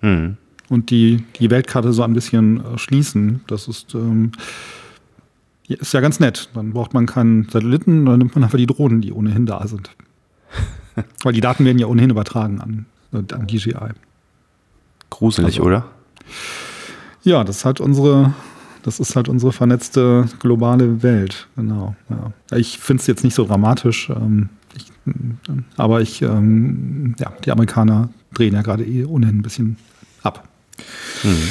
Mhm. 0.00 0.36
Und 0.68 0.90
die, 0.90 1.24
die 1.38 1.50
Weltkarte 1.50 1.92
so 1.92 2.02
ein 2.02 2.14
bisschen 2.14 2.60
äh, 2.64 2.78
schließen. 2.78 3.40
Das 3.46 3.68
ist, 3.68 3.94
ähm, 3.94 4.32
ist 5.68 5.92
ja 5.92 6.00
ganz 6.00 6.20
nett. 6.20 6.48
Dann 6.54 6.72
braucht 6.72 6.94
man 6.94 7.06
keinen 7.06 7.48
Satelliten, 7.48 8.06
dann 8.06 8.18
nimmt 8.18 8.34
man 8.34 8.44
einfach 8.44 8.58
die 8.58 8.66
Drohnen, 8.66 9.00
die 9.00 9.12
ohnehin 9.12 9.46
da 9.46 9.66
sind. 9.66 9.90
Weil 11.22 11.32
die 11.32 11.40
Daten 11.40 11.64
werden 11.64 11.78
ja 11.78 11.86
ohnehin 11.86 12.10
übertragen 12.10 12.60
an, 12.60 12.86
an 13.12 13.46
DJI. 13.46 13.92
Gruselig, 15.10 15.56
also, 15.56 15.62
oder? 15.62 15.86
Ja, 17.22 17.44
das 17.44 17.58
ist 17.58 17.64
halt 17.64 17.80
unsere, 17.80 18.34
das 18.84 19.00
ist 19.00 19.16
halt 19.16 19.28
unsere 19.28 19.52
vernetzte 19.52 20.26
globale 20.40 21.02
Welt. 21.02 21.48
Genau. 21.56 21.96
Ja. 22.10 22.56
Ich 22.56 22.78
finde 22.78 23.00
es 23.00 23.06
jetzt 23.06 23.24
nicht 23.24 23.34
so 23.34 23.44
dramatisch, 23.46 24.10
ähm, 24.10 24.50
ich, 24.76 24.92
aber 25.76 26.02
ich, 26.02 26.22
ähm, 26.22 27.16
ja, 27.18 27.32
die 27.44 27.50
Amerikaner 27.50 28.10
drehen 28.34 28.54
ja 28.54 28.62
gerade 28.62 28.84
eh 28.84 29.04
ohnehin 29.04 29.38
ein 29.38 29.42
bisschen 29.42 29.76
ab. 30.22 30.46
Mhm. 31.22 31.48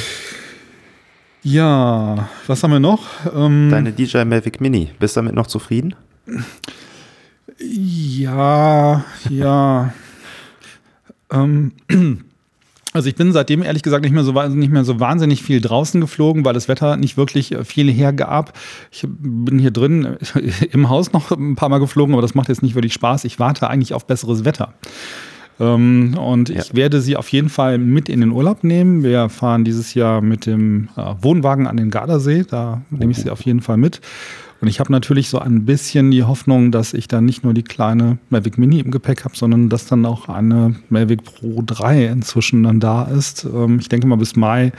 Ja, 1.42 2.28
was 2.46 2.62
haben 2.62 2.70
wir 2.70 2.80
noch? 2.80 3.06
Ähm, 3.34 3.68
Deine 3.70 3.92
DJI 3.92 4.24
Mavic 4.24 4.60
Mini, 4.60 4.90
bist 4.98 5.16
du 5.16 5.18
damit 5.18 5.34
noch 5.34 5.48
zufrieden? 5.48 5.94
Ja, 7.58 9.04
ja. 9.28 9.92
ähm, 11.30 11.72
also 12.94 13.08
ich 13.08 13.16
bin 13.16 13.32
seitdem 13.32 13.62
ehrlich 13.62 13.82
gesagt 13.82 14.04
nicht 14.04 14.14
mehr, 14.14 14.22
so, 14.22 14.32
nicht 14.32 14.72
mehr 14.72 14.84
so 14.84 15.00
wahnsinnig 15.00 15.42
viel 15.42 15.60
draußen 15.60 16.00
geflogen, 16.00 16.44
weil 16.44 16.54
das 16.54 16.68
Wetter 16.68 16.96
nicht 16.96 17.16
wirklich 17.16 17.52
äh, 17.52 17.64
viel 17.64 17.90
hergab. 17.90 18.56
Ich 18.92 19.04
bin 19.08 19.58
hier 19.58 19.72
drin 19.72 20.16
im 20.70 20.88
Haus 20.88 21.12
noch 21.12 21.32
ein 21.32 21.56
paar 21.56 21.68
Mal 21.68 21.80
geflogen, 21.80 22.14
aber 22.14 22.22
das 22.22 22.36
macht 22.36 22.48
jetzt 22.48 22.62
nicht 22.62 22.76
wirklich 22.76 22.94
Spaß. 22.94 23.24
Ich 23.24 23.40
warte 23.40 23.68
eigentlich 23.68 23.94
auf 23.94 24.06
besseres 24.06 24.44
Wetter. 24.44 24.74
Ähm, 25.58 26.16
und 26.16 26.48
ja. 26.50 26.60
ich 26.60 26.76
werde 26.76 27.00
sie 27.00 27.16
auf 27.16 27.28
jeden 27.30 27.48
Fall 27.48 27.78
mit 27.78 28.08
in 28.08 28.20
den 28.20 28.30
Urlaub 28.30 28.62
nehmen. 28.62 29.02
Wir 29.02 29.28
fahren 29.28 29.64
dieses 29.64 29.94
Jahr 29.94 30.20
mit 30.20 30.46
dem 30.46 30.88
äh, 30.96 31.14
Wohnwagen 31.20 31.66
an 31.66 31.76
den 31.76 31.90
Gardasee. 31.90 32.44
Da 32.48 32.82
nehme 32.90 33.10
ich 33.10 33.18
sie 33.18 33.30
auf 33.30 33.42
jeden 33.42 33.60
Fall 33.60 33.76
mit. 33.76 34.00
Und 34.64 34.68
ich 34.68 34.80
habe 34.80 34.90
natürlich 34.90 35.28
so 35.28 35.40
ein 35.40 35.66
bisschen 35.66 36.10
die 36.10 36.22
Hoffnung, 36.22 36.72
dass 36.72 36.94
ich 36.94 37.06
dann 37.06 37.26
nicht 37.26 37.44
nur 37.44 37.52
die 37.52 37.62
kleine 37.62 38.16
Mavic 38.30 38.56
Mini 38.56 38.80
im 38.80 38.90
Gepäck 38.90 39.26
habe, 39.26 39.36
sondern 39.36 39.68
dass 39.68 39.84
dann 39.84 40.06
auch 40.06 40.30
eine 40.30 40.74
Mavic 40.88 41.22
Pro 41.22 41.60
3 41.60 42.06
inzwischen 42.06 42.62
dann 42.62 42.80
da 42.80 43.02
ist. 43.02 43.44
Ähm, 43.44 43.78
ich 43.78 43.90
denke 43.90 44.06
mal, 44.06 44.16
bis 44.16 44.36
Mai 44.36 44.72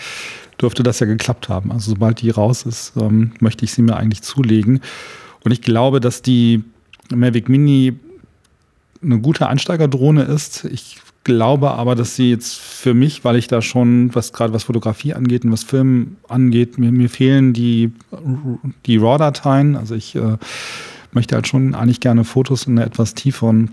dürfte 0.60 0.82
das 0.82 1.01
ja 1.01 1.06
geklappt 1.06 1.50
haben. 1.50 1.72
Also 1.72 1.92
sobald 1.92 2.20
die 2.22 2.32
raus 2.32 2.63
ist, 2.63 2.94
ähm, 3.00 3.34
möchte 3.39 3.63
ich 3.63 3.74
sie 3.74 3.84
mir 3.84 3.96
eigentlich 3.96 4.24
zulegen. 4.24 4.82
Und 5.44 5.51
ich 5.51 5.62
glaube, 5.62 6.00
dass 6.00 6.24
die 6.24 6.63
Mavic 7.13 7.48
Mini 7.48 7.94
eine 9.04 9.20
gute 9.20 9.48
Einsteigerdrohne 9.48 10.24
ist. 10.24 10.65
Ich 10.65 10.98
glaube 11.25 11.72
aber, 11.72 11.96
dass 11.96 12.15
sie 12.15 12.29
jetzt 12.29 12.58
für 12.58 12.94
mich, 12.94 13.25
weil 13.25 13.36
ich 13.36 13.48
da 13.48 13.62
schon, 13.62 14.15
was 14.15 14.32
gerade 14.32 14.53
was 14.53 14.63
Fotografie 14.63 15.13
angeht 15.13 15.44
und 15.44 15.51
was 15.51 15.63
Film 15.63 16.15
angeht, 16.29 16.77
mir, 16.77 16.91
mir 16.94 17.10
fehlen 17.10 17.51
die, 17.51 17.91
die 18.86 18.96
RAW-Dateien. 18.96 19.75
Also 19.75 19.96
ich 19.96 20.15
äh, 20.15 20.38
möchte 21.12 21.36
halt 21.36 21.48
schon 21.48 21.75
eigentlich 21.75 22.00
gerne 22.00 22.24
Fotos 22.24 22.65
in 22.67 22.77
einer 22.77 22.88
etwas 22.88 23.15
tieferen 23.15 23.72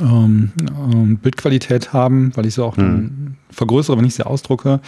ähm, 0.00 0.52
ähm, 0.58 1.16
Bildqualität 1.16 1.92
haben, 1.92 2.30
weil 2.36 2.46
ich 2.46 2.54
sie 2.54 2.62
auch 2.64 2.76
hm. 2.76 3.34
vergrößere, 3.50 3.96
wenn 3.96 4.04
ich 4.04 4.14
sie 4.14 4.26
ausdrucke. 4.26 4.80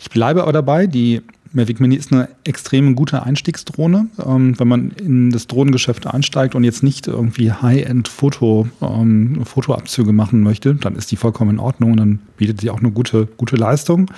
Ich 0.00 0.10
bleibe 0.10 0.42
aber 0.42 0.52
dabei, 0.52 0.86
die 0.88 1.22
Mavic 1.52 1.80
Mini 1.80 1.96
ist 1.96 2.12
eine 2.12 2.28
extrem 2.44 2.94
gute 2.94 3.24
Einstiegsdrohne. 3.24 4.06
Ähm, 4.24 4.58
wenn 4.58 4.68
man 4.68 4.90
in 4.90 5.30
das 5.30 5.46
Drohnengeschäft 5.46 6.06
einsteigt 6.06 6.54
und 6.54 6.64
jetzt 6.64 6.82
nicht 6.82 7.08
irgendwie 7.08 7.52
High-End-Foto, 7.52 8.68
ähm, 8.80 9.44
Fotoabzüge 9.44 10.12
machen 10.12 10.42
möchte, 10.42 10.74
dann 10.74 10.94
ist 10.94 11.10
die 11.10 11.16
vollkommen 11.16 11.50
in 11.50 11.58
Ordnung 11.58 11.92
und 11.92 11.96
dann 11.96 12.18
bietet 12.36 12.60
sie 12.60 12.70
auch 12.70 12.78
eine 12.78 12.92
gute, 12.92 13.26
gute 13.36 13.56
Leistung. 13.56 14.10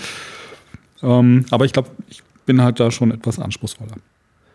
Ähm, 1.02 1.46
aber 1.50 1.64
ich 1.64 1.72
glaube, 1.72 1.88
ich 2.08 2.22
bin 2.44 2.60
halt 2.60 2.80
da 2.80 2.90
schon 2.90 3.10
etwas 3.10 3.38
anspruchsvoller. 3.38 3.94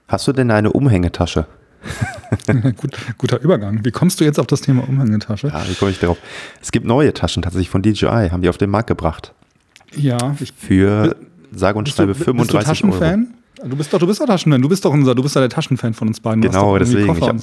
Hast 0.07 0.27
du 0.27 0.33
denn 0.33 0.51
eine 0.51 0.71
Umhängetasche? 0.71 1.47
Gut, 2.77 2.97
guter 3.17 3.39
Übergang. 3.41 3.85
Wie 3.85 3.91
kommst 3.91 4.19
du 4.19 4.23
jetzt 4.23 4.39
auf 4.39 4.47
das 4.47 4.61
Thema 4.61 4.87
Umhängetasche? 4.87 5.47
Ja, 5.47 5.67
wie 5.69 5.75
komme 5.75 5.91
ich 5.91 5.99
darauf? 5.99 6.17
Es 6.61 6.71
gibt 6.71 6.85
neue 6.85 7.13
Taschen 7.13 7.43
tatsächlich 7.43 7.69
von 7.69 7.81
DJI, 7.81 8.29
haben 8.31 8.41
die 8.41 8.49
auf 8.49 8.57
den 8.57 8.69
Markt 8.69 8.87
gebracht. 8.87 9.33
Ja, 9.95 10.35
ich 10.39 10.53
für 10.53 11.15
sage 11.51 11.77
und 11.77 11.89
schreibe 11.89 12.15
35 12.15 12.37
bist 12.37 12.53
du 12.53 12.67
Taschenfan? 12.67 13.27
Euro. 13.59 13.69
Du 13.69 13.75
bist 13.75 13.93
doch, 13.93 13.99
du 13.99 14.07
bist 14.07 14.21
doch 14.21 14.25
Taschenfan. 14.25 14.61
Du 14.61 14.69
bist 14.69 14.85
doch 14.85 14.93
unser, 14.93 15.15
du 15.15 15.23
bist 15.23 15.35
doch 15.35 15.41
der 15.41 15.49
Taschenfan 15.49 15.93
von 15.93 16.09
uns 16.09 16.19
beiden. 16.19 16.41
Genau, 16.41 16.77
deswegen. 16.77 17.15
Ich 17.15 17.21
hab, 17.21 17.37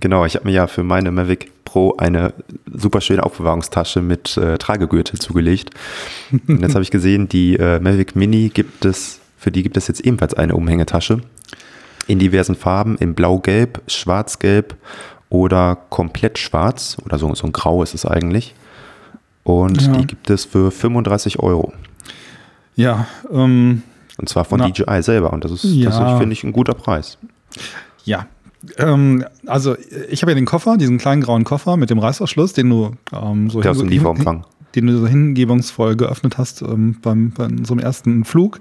genau, 0.00 0.24
ich 0.24 0.36
habe 0.36 0.46
mir 0.46 0.52
ja 0.52 0.66
für 0.66 0.82
meine 0.82 1.10
Mavic 1.10 1.50
Pro 1.64 1.96
eine 1.96 2.34
super 2.72 3.00
schöne 3.00 3.22
Aufbewahrungstasche 3.24 4.02
mit 4.02 4.36
äh, 4.36 4.58
Tragegürtel 4.58 5.18
zugelegt. 5.18 5.70
und 6.30 6.60
jetzt 6.60 6.74
habe 6.74 6.82
ich 6.82 6.90
gesehen, 6.90 7.28
die 7.28 7.56
äh, 7.56 7.80
Mavic 7.80 8.14
Mini 8.14 8.50
gibt 8.50 8.84
es, 8.84 9.20
für 9.38 9.50
die 9.50 9.62
gibt 9.62 9.76
es 9.76 9.88
jetzt 9.88 10.00
ebenfalls 10.00 10.34
eine 10.34 10.54
Umhängetasche 10.54 11.22
in 12.06 12.18
diversen 12.18 12.54
Farben, 12.54 12.96
in 12.98 13.14
blau-gelb, 13.14 13.80
schwarz-gelb 13.86 14.76
oder 15.28 15.76
komplett 15.88 16.38
schwarz 16.38 16.96
oder 17.04 17.18
so, 17.18 17.34
so 17.34 17.46
ein 17.46 17.52
grau 17.52 17.82
ist 17.82 17.94
es 17.94 18.04
eigentlich. 18.04 18.54
Und 19.44 19.82
ja. 19.82 19.92
die 19.92 20.06
gibt 20.06 20.30
es 20.30 20.44
für 20.44 20.70
35 20.70 21.38
Euro. 21.40 21.72
Ja. 22.76 23.06
Ähm, 23.30 23.82
und 24.18 24.28
zwar 24.28 24.44
von 24.44 24.60
na, 24.60 24.68
DJI 24.68 25.02
selber. 25.02 25.32
Und 25.32 25.44
das 25.44 25.52
ist, 25.52 25.64
ja. 25.64 25.90
das 25.90 26.18
finde 26.18 26.32
ich, 26.32 26.44
ein 26.44 26.52
guter 26.52 26.74
Preis. 26.74 27.18
Ja. 28.04 28.26
Ähm, 28.78 29.24
also 29.46 29.76
ich 30.10 30.22
habe 30.22 30.32
ja 30.32 30.36
den 30.36 30.44
Koffer, 30.44 30.76
diesen 30.76 30.98
kleinen 30.98 31.22
grauen 31.22 31.44
Koffer 31.44 31.76
mit 31.76 31.90
dem 31.90 31.98
Reißverschluss, 31.98 32.52
den 32.52 32.70
du 32.70 32.92
ähm, 33.12 33.50
so 33.50 33.60
Der 33.60 33.72
aus 33.72 33.78
dem 33.78 33.88
Lieferumfang. 33.88 34.44
den 34.74 34.86
du 34.86 34.98
so 34.98 35.06
hingebungsvoll 35.06 35.96
geöffnet 35.96 36.38
hast 36.38 36.62
ähm, 36.62 36.96
beim, 37.02 37.30
bei 37.30 37.48
so 37.64 37.74
einem 37.74 37.80
ersten 37.80 38.24
Flug. 38.24 38.60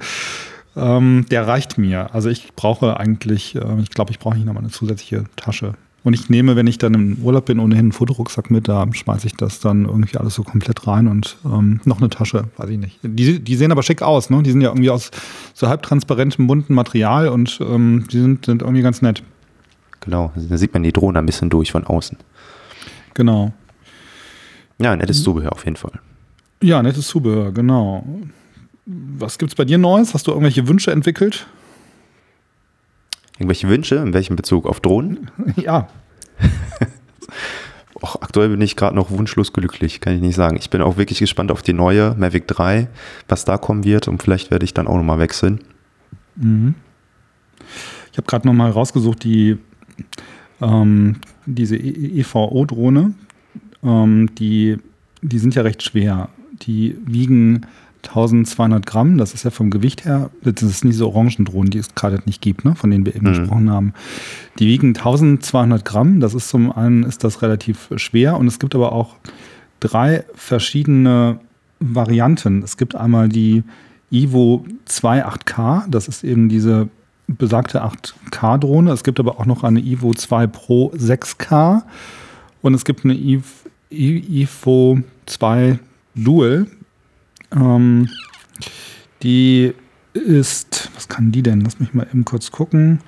Ähm, 0.75 1.25
der 1.29 1.47
reicht 1.47 1.77
mir. 1.77 2.13
Also 2.15 2.29
ich 2.29 2.53
brauche 2.55 2.97
eigentlich, 2.97 3.55
äh, 3.55 3.81
ich 3.81 3.89
glaube, 3.89 4.11
ich 4.11 4.19
brauche 4.19 4.35
nicht 4.35 4.45
nochmal 4.45 4.63
eine 4.63 4.71
zusätzliche 4.71 5.25
Tasche. 5.35 5.73
Und 6.03 6.13
ich 6.13 6.29
nehme, 6.29 6.55
wenn 6.55 6.65
ich 6.65 6.79
dann 6.79 6.95
im 6.95 7.17
Urlaub 7.21 7.45
bin, 7.45 7.59
ohnehin 7.59 7.85
einen 7.85 7.91
Fotorucksack 7.91 8.49
mit, 8.49 8.67
da 8.67 8.87
schmeiße 8.91 9.27
ich 9.27 9.35
das 9.35 9.59
dann 9.59 9.85
irgendwie 9.85 10.17
alles 10.17 10.33
so 10.33 10.43
komplett 10.43 10.87
rein 10.87 11.07
und 11.07 11.37
ähm, 11.45 11.79
noch 11.85 11.99
eine 11.99 12.09
Tasche, 12.09 12.45
weiß 12.57 12.69
ich 12.71 12.79
nicht. 12.79 12.99
Die, 13.03 13.39
die 13.39 13.55
sehen 13.55 13.71
aber 13.71 13.83
schick 13.83 14.01
aus, 14.01 14.31
ne? 14.31 14.41
Die 14.41 14.51
sind 14.51 14.61
ja 14.61 14.69
irgendwie 14.69 14.89
aus 14.89 15.11
so 15.53 15.67
halbtransparentem, 15.67 16.47
bunten 16.47 16.73
Material 16.73 17.27
und 17.27 17.59
ähm, 17.61 18.05
die 18.11 18.19
sind, 18.19 18.45
sind 18.45 18.63
irgendwie 18.63 18.81
ganz 18.81 19.03
nett. 19.03 19.21
Genau, 19.99 20.31
da 20.35 20.57
sieht 20.57 20.73
man 20.73 20.81
die 20.81 20.91
Drohne 20.91 21.19
ein 21.19 21.25
bisschen 21.27 21.51
durch 21.51 21.71
von 21.71 21.85
außen. 21.85 22.17
Genau. 23.13 23.53
Ja, 24.79 24.95
nettes 24.95 25.21
Zubehör 25.21 25.51
auf 25.51 25.65
jeden 25.65 25.77
Fall. 25.77 25.99
Ja, 26.63 26.81
nettes 26.81 27.07
Zubehör, 27.07 27.51
genau. 27.51 28.03
Was 28.85 29.37
gibt's 29.37 29.53
bei 29.53 29.65
dir 29.65 29.77
Neues? 29.77 30.15
Hast 30.15 30.25
du 30.25 30.31
irgendwelche 30.31 30.67
Wünsche 30.67 30.91
entwickelt? 30.91 31.45
Irgendwelche 33.41 33.69
Wünsche? 33.69 33.95
In 33.95 34.13
welchem 34.13 34.35
Bezug? 34.35 34.67
Auf 34.67 34.81
Drohnen? 34.81 35.31
ja. 35.55 35.87
Och, 37.95 38.21
aktuell 38.21 38.49
bin 38.49 38.61
ich 38.61 38.75
gerade 38.75 38.95
noch 38.95 39.09
wunschlos 39.09 39.51
glücklich, 39.51 39.99
kann 39.99 40.13
ich 40.13 40.21
nicht 40.21 40.35
sagen. 40.35 40.57
Ich 40.57 40.69
bin 40.69 40.79
auch 40.83 40.97
wirklich 40.97 41.17
gespannt 41.17 41.51
auf 41.51 41.63
die 41.63 41.73
neue 41.73 42.13
Mavic 42.19 42.47
3, 42.47 42.87
was 43.27 43.43
da 43.43 43.57
kommen 43.57 43.83
wird 43.83 44.07
und 44.07 44.21
vielleicht 44.21 44.51
werde 44.51 44.63
ich 44.63 44.75
dann 44.75 44.85
auch 44.85 44.95
nochmal 44.95 45.17
wechseln. 45.17 45.59
Mhm. 46.35 46.75
Ich 48.11 48.17
habe 48.19 48.27
gerade 48.27 48.47
nochmal 48.47 48.69
rausgesucht, 48.69 49.23
die 49.23 49.57
ähm, 50.61 51.15
diese 51.47 51.77
EVO-Drohne, 51.77 53.15
ähm, 53.83 54.35
die, 54.35 54.77
die 55.23 55.39
sind 55.39 55.55
ja 55.55 55.63
recht 55.63 55.81
schwer. 55.81 56.29
Die 56.61 56.95
wiegen 57.07 57.65
1200 58.07 58.85
Gramm, 58.85 59.17
das 59.17 59.33
ist 59.33 59.43
ja 59.43 59.51
vom 59.51 59.69
Gewicht 59.69 60.05
her, 60.05 60.29
das 60.43 60.61
ist 60.63 60.83
diese 60.83 61.05
Orangendrohnen, 61.07 61.69
die 61.71 61.77
es 61.79 61.93
gerade 61.95 62.21
nicht 62.25 62.41
gibt, 62.41 62.65
ne, 62.65 62.75
von 62.75 62.89
denen 62.91 63.05
wir 63.05 63.15
eben 63.15 63.27
Mhm. 63.27 63.33
gesprochen 63.39 63.69
haben. 63.69 63.93
Die 64.59 64.67
wiegen 64.67 64.93
1200 64.95 65.85
Gramm, 65.85 66.19
das 66.19 66.33
ist 66.33 66.49
zum 66.49 66.71
einen 66.71 67.03
ist 67.03 67.23
das 67.23 67.41
relativ 67.41 67.89
schwer 67.97 68.37
und 68.37 68.47
es 68.47 68.59
gibt 68.59 68.75
aber 68.75 68.91
auch 68.91 69.15
drei 69.79 70.23
verschiedene 70.35 71.39
Varianten. 71.79 72.61
Es 72.63 72.77
gibt 72.77 72.95
einmal 72.95 73.29
die 73.29 73.63
Ivo 74.11 74.65
28K, 74.87 75.85
das 75.89 76.07
ist 76.07 76.23
eben 76.23 76.49
diese 76.49 76.89
besagte 77.27 77.81
8K-Drohne. 77.83 78.91
Es 78.91 79.03
gibt 79.03 79.19
aber 79.19 79.39
auch 79.39 79.45
noch 79.45 79.63
eine 79.63 79.79
Ivo 79.79 80.13
2 80.13 80.47
Pro 80.47 80.91
6K 80.95 81.83
und 82.61 82.73
es 82.73 82.83
gibt 82.83 83.05
eine 83.05 83.15
Ivo 83.89 84.99
2 85.25 85.79
Dual. 86.15 86.67
Ähm, 87.53 88.09
die 89.23 89.73
ist, 90.13 90.89
was 90.95 91.07
kann 91.07 91.31
die 91.31 91.43
denn? 91.43 91.61
Lass 91.61 91.79
mich 91.79 91.93
mal 91.93 92.07
eben 92.11 92.25
kurz 92.25 92.51
gucken. 92.51 92.99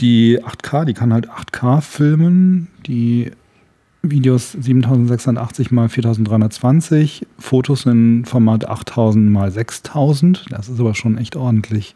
Die 0.00 0.42
8K, 0.42 0.84
die 0.84 0.94
kann 0.94 1.12
halt 1.12 1.28
8K 1.28 1.80
filmen. 1.80 2.68
Die 2.86 3.32
Videos 4.02 4.52
7680 4.52 5.70
mal 5.70 5.88
4320, 5.88 7.26
Fotos 7.38 7.84
in 7.84 8.24
Format 8.24 8.66
8000 8.66 9.30
mal 9.30 9.50
6000. 9.50 10.46
Das 10.48 10.68
ist 10.68 10.80
aber 10.80 10.94
schon 10.94 11.18
echt 11.18 11.36
ordentlich. 11.36 11.94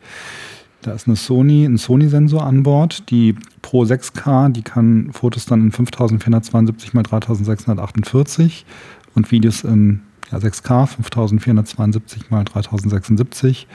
Da 0.82 0.92
ist 0.92 1.06
eine 1.06 1.16
Sony, 1.16 1.64
ein 1.64 1.78
Sony-Sensor 1.78 2.44
an 2.44 2.62
Bord. 2.62 3.10
Die 3.10 3.36
Pro 3.62 3.84
6K, 3.84 4.50
die 4.50 4.60
kann 4.60 5.12
Fotos 5.12 5.46
dann 5.46 5.62
in 5.62 5.72
5472 5.72 6.92
mal 6.92 7.02
3648 7.02 8.66
und 9.14 9.30
Videos 9.30 9.64
in 9.64 10.02
ja, 10.30 10.38
6K, 10.38 10.86
5472 10.86 12.30
mal 12.30 12.44
3076. 12.44 13.66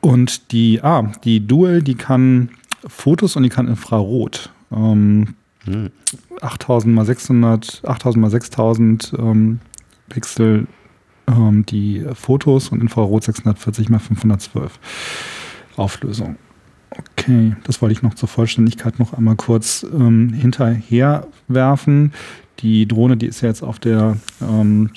Und 0.00 0.52
die, 0.52 0.82
ah, 0.82 1.12
die 1.24 1.46
Dual, 1.46 1.82
die 1.82 1.94
kann 1.94 2.50
Fotos 2.86 3.36
und 3.36 3.44
die 3.44 3.48
kann 3.48 3.68
Infrarot. 3.68 4.50
Ähm, 4.72 5.34
Hm. 5.64 5.90
8000 6.40 6.94
mal 6.94 7.04
600, 7.04 7.82
8000 7.84 8.20
mal 8.20 8.30
6000 8.30 9.12
ähm, 9.18 9.60
Pixel 10.08 10.66
ähm, 11.28 11.64
die 11.66 12.04
Fotos 12.14 12.70
und 12.70 12.80
Infrarot 12.80 13.24
640 13.24 13.88
mal 13.88 14.00
512 14.00 14.78
Auflösung. 15.76 16.36
Okay, 16.90 17.56
das 17.64 17.80
wollte 17.80 17.92
ich 17.94 18.02
noch 18.02 18.14
zur 18.14 18.28
Vollständigkeit 18.28 18.98
noch 18.98 19.14
einmal 19.14 19.36
kurz 19.36 19.86
ähm, 19.94 20.32
hinterher 20.32 21.26
werfen. 21.48 22.12
Die 22.58 22.86
Drohne, 22.86 23.16
die 23.16 23.26
ist 23.26 23.40
ja 23.40 23.48
jetzt 23.48 23.62
auf 23.62 23.78
der 23.78 24.16
ähm, 24.42 24.90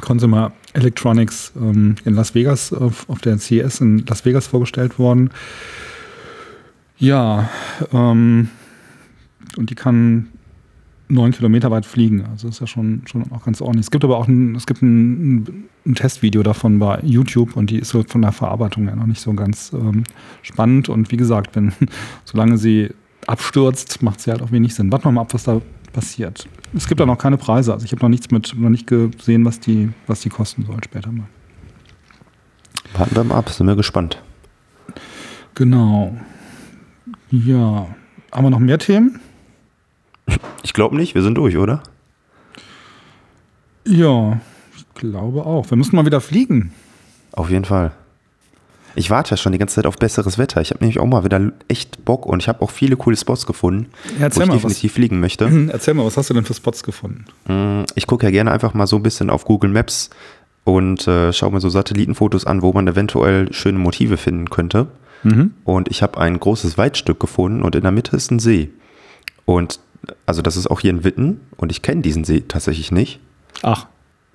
Consumer 0.00 0.52
Electronics 0.72 1.52
ähm, 1.56 1.96
in 2.04 2.14
Las 2.14 2.34
Vegas, 2.34 2.72
auf, 2.72 3.08
auf 3.08 3.20
der 3.20 3.38
CES 3.38 3.80
in 3.80 4.04
Las 4.06 4.24
Vegas 4.24 4.46
vorgestellt 4.46 4.98
worden. 4.98 5.30
Ja, 6.98 7.50
ähm, 7.92 8.48
und 9.56 9.70
die 9.70 9.74
kann 9.74 10.28
neun 11.08 11.32
Kilometer 11.32 11.70
weit 11.70 11.84
fliegen. 11.84 12.24
Also 12.30 12.48
ist 12.48 12.60
ja 12.60 12.66
schon, 12.66 13.02
schon 13.06 13.30
auch 13.32 13.44
ganz 13.44 13.60
ordentlich. 13.60 13.86
Es 13.86 13.90
gibt 13.90 14.04
aber 14.04 14.16
auch 14.16 14.28
ein, 14.28 14.54
es 14.54 14.66
gibt 14.66 14.82
ein, 14.82 15.68
ein 15.86 15.94
Testvideo 15.94 16.42
davon 16.42 16.78
bei 16.78 17.00
YouTube 17.02 17.56
und 17.56 17.70
die 17.70 17.78
ist 17.78 17.90
so 17.90 18.02
von 18.02 18.22
der 18.22 18.32
Verarbeitung 18.32 18.86
her 18.86 18.96
noch 18.96 19.06
nicht 19.06 19.20
so 19.20 19.32
ganz 19.34 19.72
ähm, 19.74 20.04
spannend. 20.42 20.88
Und 20.88 21.10
wie 21.10 21.16
gesagt, 21.16 21.54
wenn, 21.54 21.72
solange 22.24 22.56
sie 22.56 22.90
abstürzt, 23.26 24.02
macht 24.02 24.20
sie 24.20 24.30
halt 24.30 24.42
auch 24.42 24.50
wenig 24.50 24.74
Sinn. 24.74 24.90
Warten 24.90 25.04
wir 25.04 25.12
mal 25.12 25.22
ab, 25.22 25.34
was 25.34 25.44
da 25.44 25.60
passiert. 25.92 26.48
Es 26.74 26.86
gibt 26.88 27.00
da 27.00 27.06
noch 27.06 27.18
keine 27.18 27.36
Preise. 27.36 27.72
Also 27.72 27.84
ich 27.84 27.92
habe 27.92 28.02
noch 28.02 28.08
nichts 28.08 28.30
mit, 28.30 28.54
noch 28.56 28.70
nicht 28.70 28.86
gesehen, 28.86 29.44
was 29.44 29.60
die, 29.60 29.90
was 30.06 30.20
die 30.20 30.30
kosten 30.30 30.64
soll 30.64 30.78
später 30.84 31.12
mal. 31.12 31.26
Warten 32.94 33.14
wir 33.14 33.24
mal 33.24 33.36
ab, 33.36 33.50
sind 33.50 33.66
wir 33.66 33.76
gespannt. 33.76 34.22
Genau. 35.54 36.16
Ja. 37.30 37.88
Haben 38.30 38.44
wir 38.44 38.50
noch 38.50 38.58
mehr 38.58 38.78
Themen? 38.78 39.20
Ich 40.62 40.72
glaube 40.72 40.96
nicht, 40.96 41.14
wir 41.14 41.22
sind 41.22 41.34
durch, 41.36 41.56
oder? 41.56 41.82
Ja, 43.86 44.40
ich 44.76 44.86
glaube 44.94 45.44
auch. 45.44 45.68
Wir 45.70 45.76
müssen 45.76 45.96
mal 45.96 46.06
wieder 46.06 46.20
fliegen. 46.20 46.72
Auf 47.32 47.50
jeden 47.50 47.64
Fall. 47.64 47.92
Ich 48.94 49.10
warte 49.10 49.30
ja 49.32 49.36
schon 49.36 49.52
die 49.52 49.58
ganze 49.58 49.76
Zeit 49.76 49.86
auf 49.86 49.96
besseres 49.96 50.38
Wetter. 50.38 50.60
Ich 50.60 50.70
habe 50.70 50.80
nämlich 50.80 50.98
auch 51.00 51.06
mal 51.06 51.24
wieder 51.24 51.52
echt 51.68 52.04
Bock 52.04 52.26
und 52.26 52.42
ich 52.42 52.48
habe 52.48 52.60
auch 52.62 52.70
viele 52.70 52.96
coole 52.96 53.16
Spots 53.16 53.46
gefunden, 53.46 53.86
Ja, 54.18 54.22
wo 54.34 54.40
ich 54.40 54.46
mal 54.46 54.48
was. 54.48 54.62
definitiv 54.62 54.92
fliegen 54.92 55.20
möchte. 55.20 55.68
Erzähl 55.72 55.94
mal, 55.94 56.04
was 56.04 56.16
hast 56.16 56.30
du 56.30 56.34
denn 56.34 56.44
für 56.44 56.54
Spots 56.54 56.82
gefunden? 56.82 57.24
Mm, 57.46 57.84
Ich 57.94 58.06
gucke 58.06 58.26
ja 58.26 58.30
gerne 58.30 58.50
einfach 58.50 58.74
mal 58.74 58.86
so 58.86 58.96
ein 58.96 59.02
bisschen 59.02 59.30
auf 59.30 59.44
Google 59.44 59.70
Maps 59.70 60.10
und 60.64 61.06
äh, 61.08 61.32
schaue 61.32 61.52
mir 61.52 61.60
so 61.60 61.68
Satellitenfotos 61.68 62.46
an, 62.46 62.62
wo 62.62 62.72
man 62.72 62.86
eventuell 62.86 63.52
schöne 63.52 63.78
Motive 63.78 64.16
finden 64.16 64.50
könnte. 64.50 64.86
Mhm. 65.24 65.52
Und 65.64 65.88
ich 65.88 66.02
habe 66.02 66.18
ein 66.20 66.38
großes 66.38 66.76
Waldstück 66.78 67.18
gefunden 67.20 67.62
und 67.62 67.74
in 67.76 67.82
der 67.82 67.92
Mitte 67.92 68.16
ist 68.16 68.30
ein 68.30 68.38
See. 68.40 68.70
Und 69.44 69.80
also 70.26 70.42
das 70.42 70.56
ist 70.56 70.70
auch 70.70 70.80
hier 70.80 70.90
in 70.90 71.04
Witten 71.04 71.40
und 71.56 71.70
ich 71.72 71.82
kenne 71.82 72.02
diesen 72.02 72.24
See 72.24 72.42
tatsächlich 72.46 72.90
nicht. 72.92 73.20
Ach, 73.62 73.86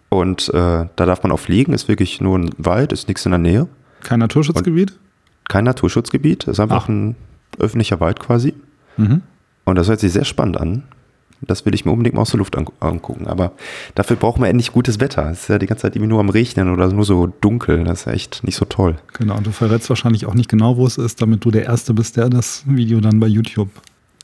Und 0.10 0.50
äh, 0.50 0.54
da 0.54 1.06
darf 1.06 1.24
man 1.24 1.32
auch 1.34 1.40
fliegen, 1.40 1.74
ist 1.74 1.88
wirklich 1.90 2.22
nur 2.22 2.40
ein 2.40 2.50
Wald, 2.58 2.94
ist 2.94 3.08
nichts 3.10 3.26
in 3.26 3.32
der 3.32 3.40
Nähe. 3.40 3.68
Kein 4.02 4.20
Naturschutzgebiet? 4.20 4.98
Kein 5.48 5.64
Naturschutzgebiet, 5.66 6.46
ist 6.46 6.60
einfach 6.60 6.84
Ach. 6.86 6.90
ein 6.90 7.16
öffentlicher 7.60 8.00
Wald 8.00 8.20
quasi. 8.20 8.54
Mhm. 8.98 9.22
Und 9.66 9.76
das 9.76 9.88
hört 9.90 10.00
sich 10.00 10.12
sehr 10.12 10.26
spannend 10.26 10.58
an. 10.58 10.84
Das 11.42 11.66
will 11.66 11.76
ich 11.76 11.86
mir 11.86 11.92
unbedingt 11.92 12.16
mal 12.16 12.22
aus 12.24 12.32
der 12.32 12.40
Luft 12.40 12.58
angu- 12.58 12.72
angucken. 12.80 13.28
Aber 13.28 13.52
dafür 13.94 14.16
brauchen 14.16 14.42
wir 14.42 14.50
endlich 14.50 14.72
gutes 14.72 15.00
Wetter. 15.00 15.30
Es 15.30 15.42
ist 15.44 15.50
ja 15.50 15.60
die 15.60 15.68
ganze 15.68 15.84
Zeit 15.84 15.96
irgendwie 15.96 16.10
nur 16.10 16.20
am 16.20 16.30
Regnen 16.30 16.74
oder 16.74 16.88
nur 16.92 17.06
so 17.06 17.28
dunkel. 17.28 17.84
Das 17.84 18.00
ist 18.00 18.06
ja 18.08 18.14
echt 18.14 18.44
nicht 18.44 18.56
so 18.56 18.66
toll. 18.66 18.96
Genau, 19.14 19.38
und 19.38 19.46
du 19.46 19.52
verrätst 19.52 19.88
wahrscheinlich 19.90 20.26
auch 20.26 20.34
nicht 20.34 20.50
genau, 20.50 20.78
wo 20.78 20.88
es 20.88 20.98
ist, 20.98 21.22
damit 21.22 21.46
du 21.46 21.52
der 21.52 21.66
Erste 21.66 21.94
bist, 21.94 22.18
der 22.18 22.30
das 22.30 22.64
Video 22.66 23.00
dann 23.02 23.20
bei 23.20 23.28
YouTube 23.28 23.70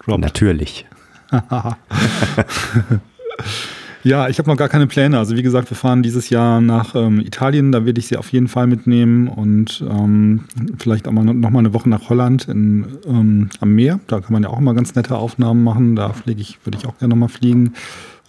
droppt. 0.05 0.21
Natürlich. 0.21 0.88
Ja, 4.04 4.28
ich 4.28 4.38
habe 4.38 4.50
noch 4.50 4.58
gar 4.58 4.68
keine 4.70 4.86
Pläne. 4.88 5.18
Also 5.18 5.36
wie 5.38 5.44
gesagt, 5.44 5.70
wir 5.72 5.78
fahren 5.78 6.04
dieses 6.04 6.30
Jahr 6.30 6.60
nach 6.60 6.94
ähm, 6.96 7.20
Italien. 7.22 7.72
Da 7.72 7.86
werde 7.86 8.00
ich 8.00 8.08
sie 8.08 8.18
auf 8.18 8.32
jeden 8.34 8.48
Fall 8.50 8.68
mitnehmen 8.68 9.28
und 9.30 9.84
ähm, 9.89 10.42
vielleicht 10.78 11.08
auch 11.08 11.12
mal 11.13 11.24
noch 11.24 11.50
mal 11.50 11.60
eine 11.60 11.74
Woche 11.74 11.88
nach 11.89 12.10
Holland 12.10 12.48
in, 12.50 12.86
ähm, 13.08 13.50
am 13.62 13.74
Meer. 13.74 14.00
Da 14.08 14.20
kann 14.20 14.34
man 14.34 14.44
ja 14.44 14.50
auch 14.50 14.60
immer 14.60 14.74
ganz 14.74 14.94
nette 14.96 15.16
Aufnahmen 15.16 15.63
machen. 15.63 15.96
Da 15.96 16.10
fliege 16.12 16.42
ich, 16.42 16.60
würde 16.66 16.78
ich 16.78 16.86
auch 16.86 16.98
gerne 16.98 17.13
noch 17.13 17.20
mal 17.20 17.28
fliegen. 17.30 17.74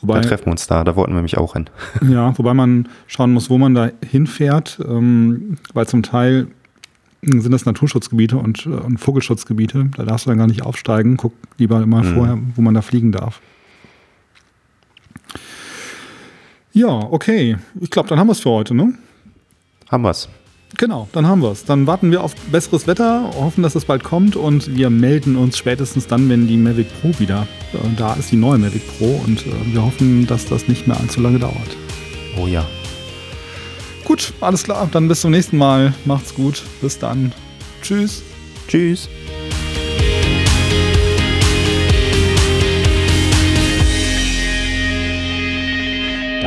Wobei, 0.00 0.20
Da 0.20 0.28
treffen 0.28 0.46
wir 0.46 0.52
uns 0.52 0.66
da. 0.66 0.84
Da 0.84 0.94
wollten 0.96 1.14
wir 1.14 1.22
mich 1.22 1.38
auch 1.38 1.54
hin. 1.54 1.66
ja, 2.08 2.36
wobei 2.38 2.54
man 2.54 2.88
schauen 3.06 3.32
muss, 3.32 3.50
wo 3.50 3.58
man 3.58 3.74
da 3.74 3.90
hinfährt, 4.08 4.78
ähm, 4.88 5.56
weil 5.72 5.86
zum 5.88 6.02
Teil 6.04 6.46
sind 7.22 7.50
das 7.52 7.64
Naturschutzgebiete 7.64 8.36
und, 8.36 8.66
äh, 8.66 8.68
und 8.68 8.98
Vogelschutzgebiete. 8.98 9.90
Da 9.96 10.04
darfst 10.04 10.26
du 10.26 10.30
dann 10.30 10.38
gar 10.38 10.46
nicht 10.46 10.62
aufsteigen. 10.62 11.16
Guck 11.16 11.32
lieber 11.58 11.82
immer 11.82 12.02
Mhm. 12.02 12.14
vorher, 12.14 12.38
wo 12.54 12.62
man 12.62 12.74
da 12.74 12.82
fliegen 12.82 13.12
darf. 13.12 13.40
Ja, 16.74 16.88
okay. 16.88 17.56
Ich 17.80 17.90
glaube, 17.90 18.08
dann 18.08 18.18
haben 18.18 18.26
wir 18.26 18.32
es 18.32 18.40
für 18.40 18.50
heute, 18.50 18.74
ne? 18.74 18.94
Haben 19.90 20.02
wir's. 20.02 20.28
Genau, 20.76 21.08
dann 21.12 21.24
haben 21.26 21.40
wir 21.40 21.52
es. 21.52 21.64
Dann 21.64 21.86
warten 21.86 22.10
wir 22.10 22.24
auf 22.24 22.34
besseres 22.50 22.88
Wetter, 22.88 23.30
hoffen, 23.38 23.62
dass 23.62 23.76
es 23.76 23.84
bald 23.84 24.02
kommt 24.02 24.34
und 24.34 24.76
wir 24.76 24.90
melden 24.90 25.36
uns 25.36 25.56
spätestens 25.56 26.08
dann, 26.08 26.28
wenn 26.28 26.48
die 26.48 26.56
Mavic 26.56 26.88
Pro 27.00 27.16
wieder 27.20 27.46
äh, 27.72 27.78
da 27.96 28.14
ist, 28.14 28.32
die 28.32 28.36
neue 28.36 28.58
Mavic 28.58 28.82
Pro 28.98 29.20
und 29.24 29.46
äh, 29.46 29.72
wir 29.72 29.84
hoffen, 29.84 30.26
dass 30.26 30.46
das 30.46 30.66
nicht 30.66 30.88
mehr 30.88 30.98
allzu 30.98 31.20
lange 31.20 31.38
dauert. 31.38 31.76
Oh 32.42 32.48
ja. 32.48 32.66
Gut, 34.04 34.32
alles 34.40 34.64
klar. 34.64 34.88
Dann 34.90 35.06
bis 35.06 35.20
zum 35.20 35.30
nächsten 35.30 35.56
Mal. 35.56 35.94
Macht's 36.04 36.34
gut. 36.34 36.62
Bis 36.80 36.98
dann. 36.98 37.32
Tschüss. 37.82 38.22
Tschüss. 38.66 39.08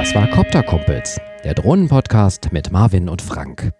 Das 0.07 0.15
war 0.15 0.27
Copter 0.27 0.63
Kumpels, 0.63 1.19
der 1.43 1.53
Drohnenpodcast 1.53 2.53
mit 2.53 2.71
Marvin 2.71 3.09
und 3.09 3.21
Frank. 3.21 3.73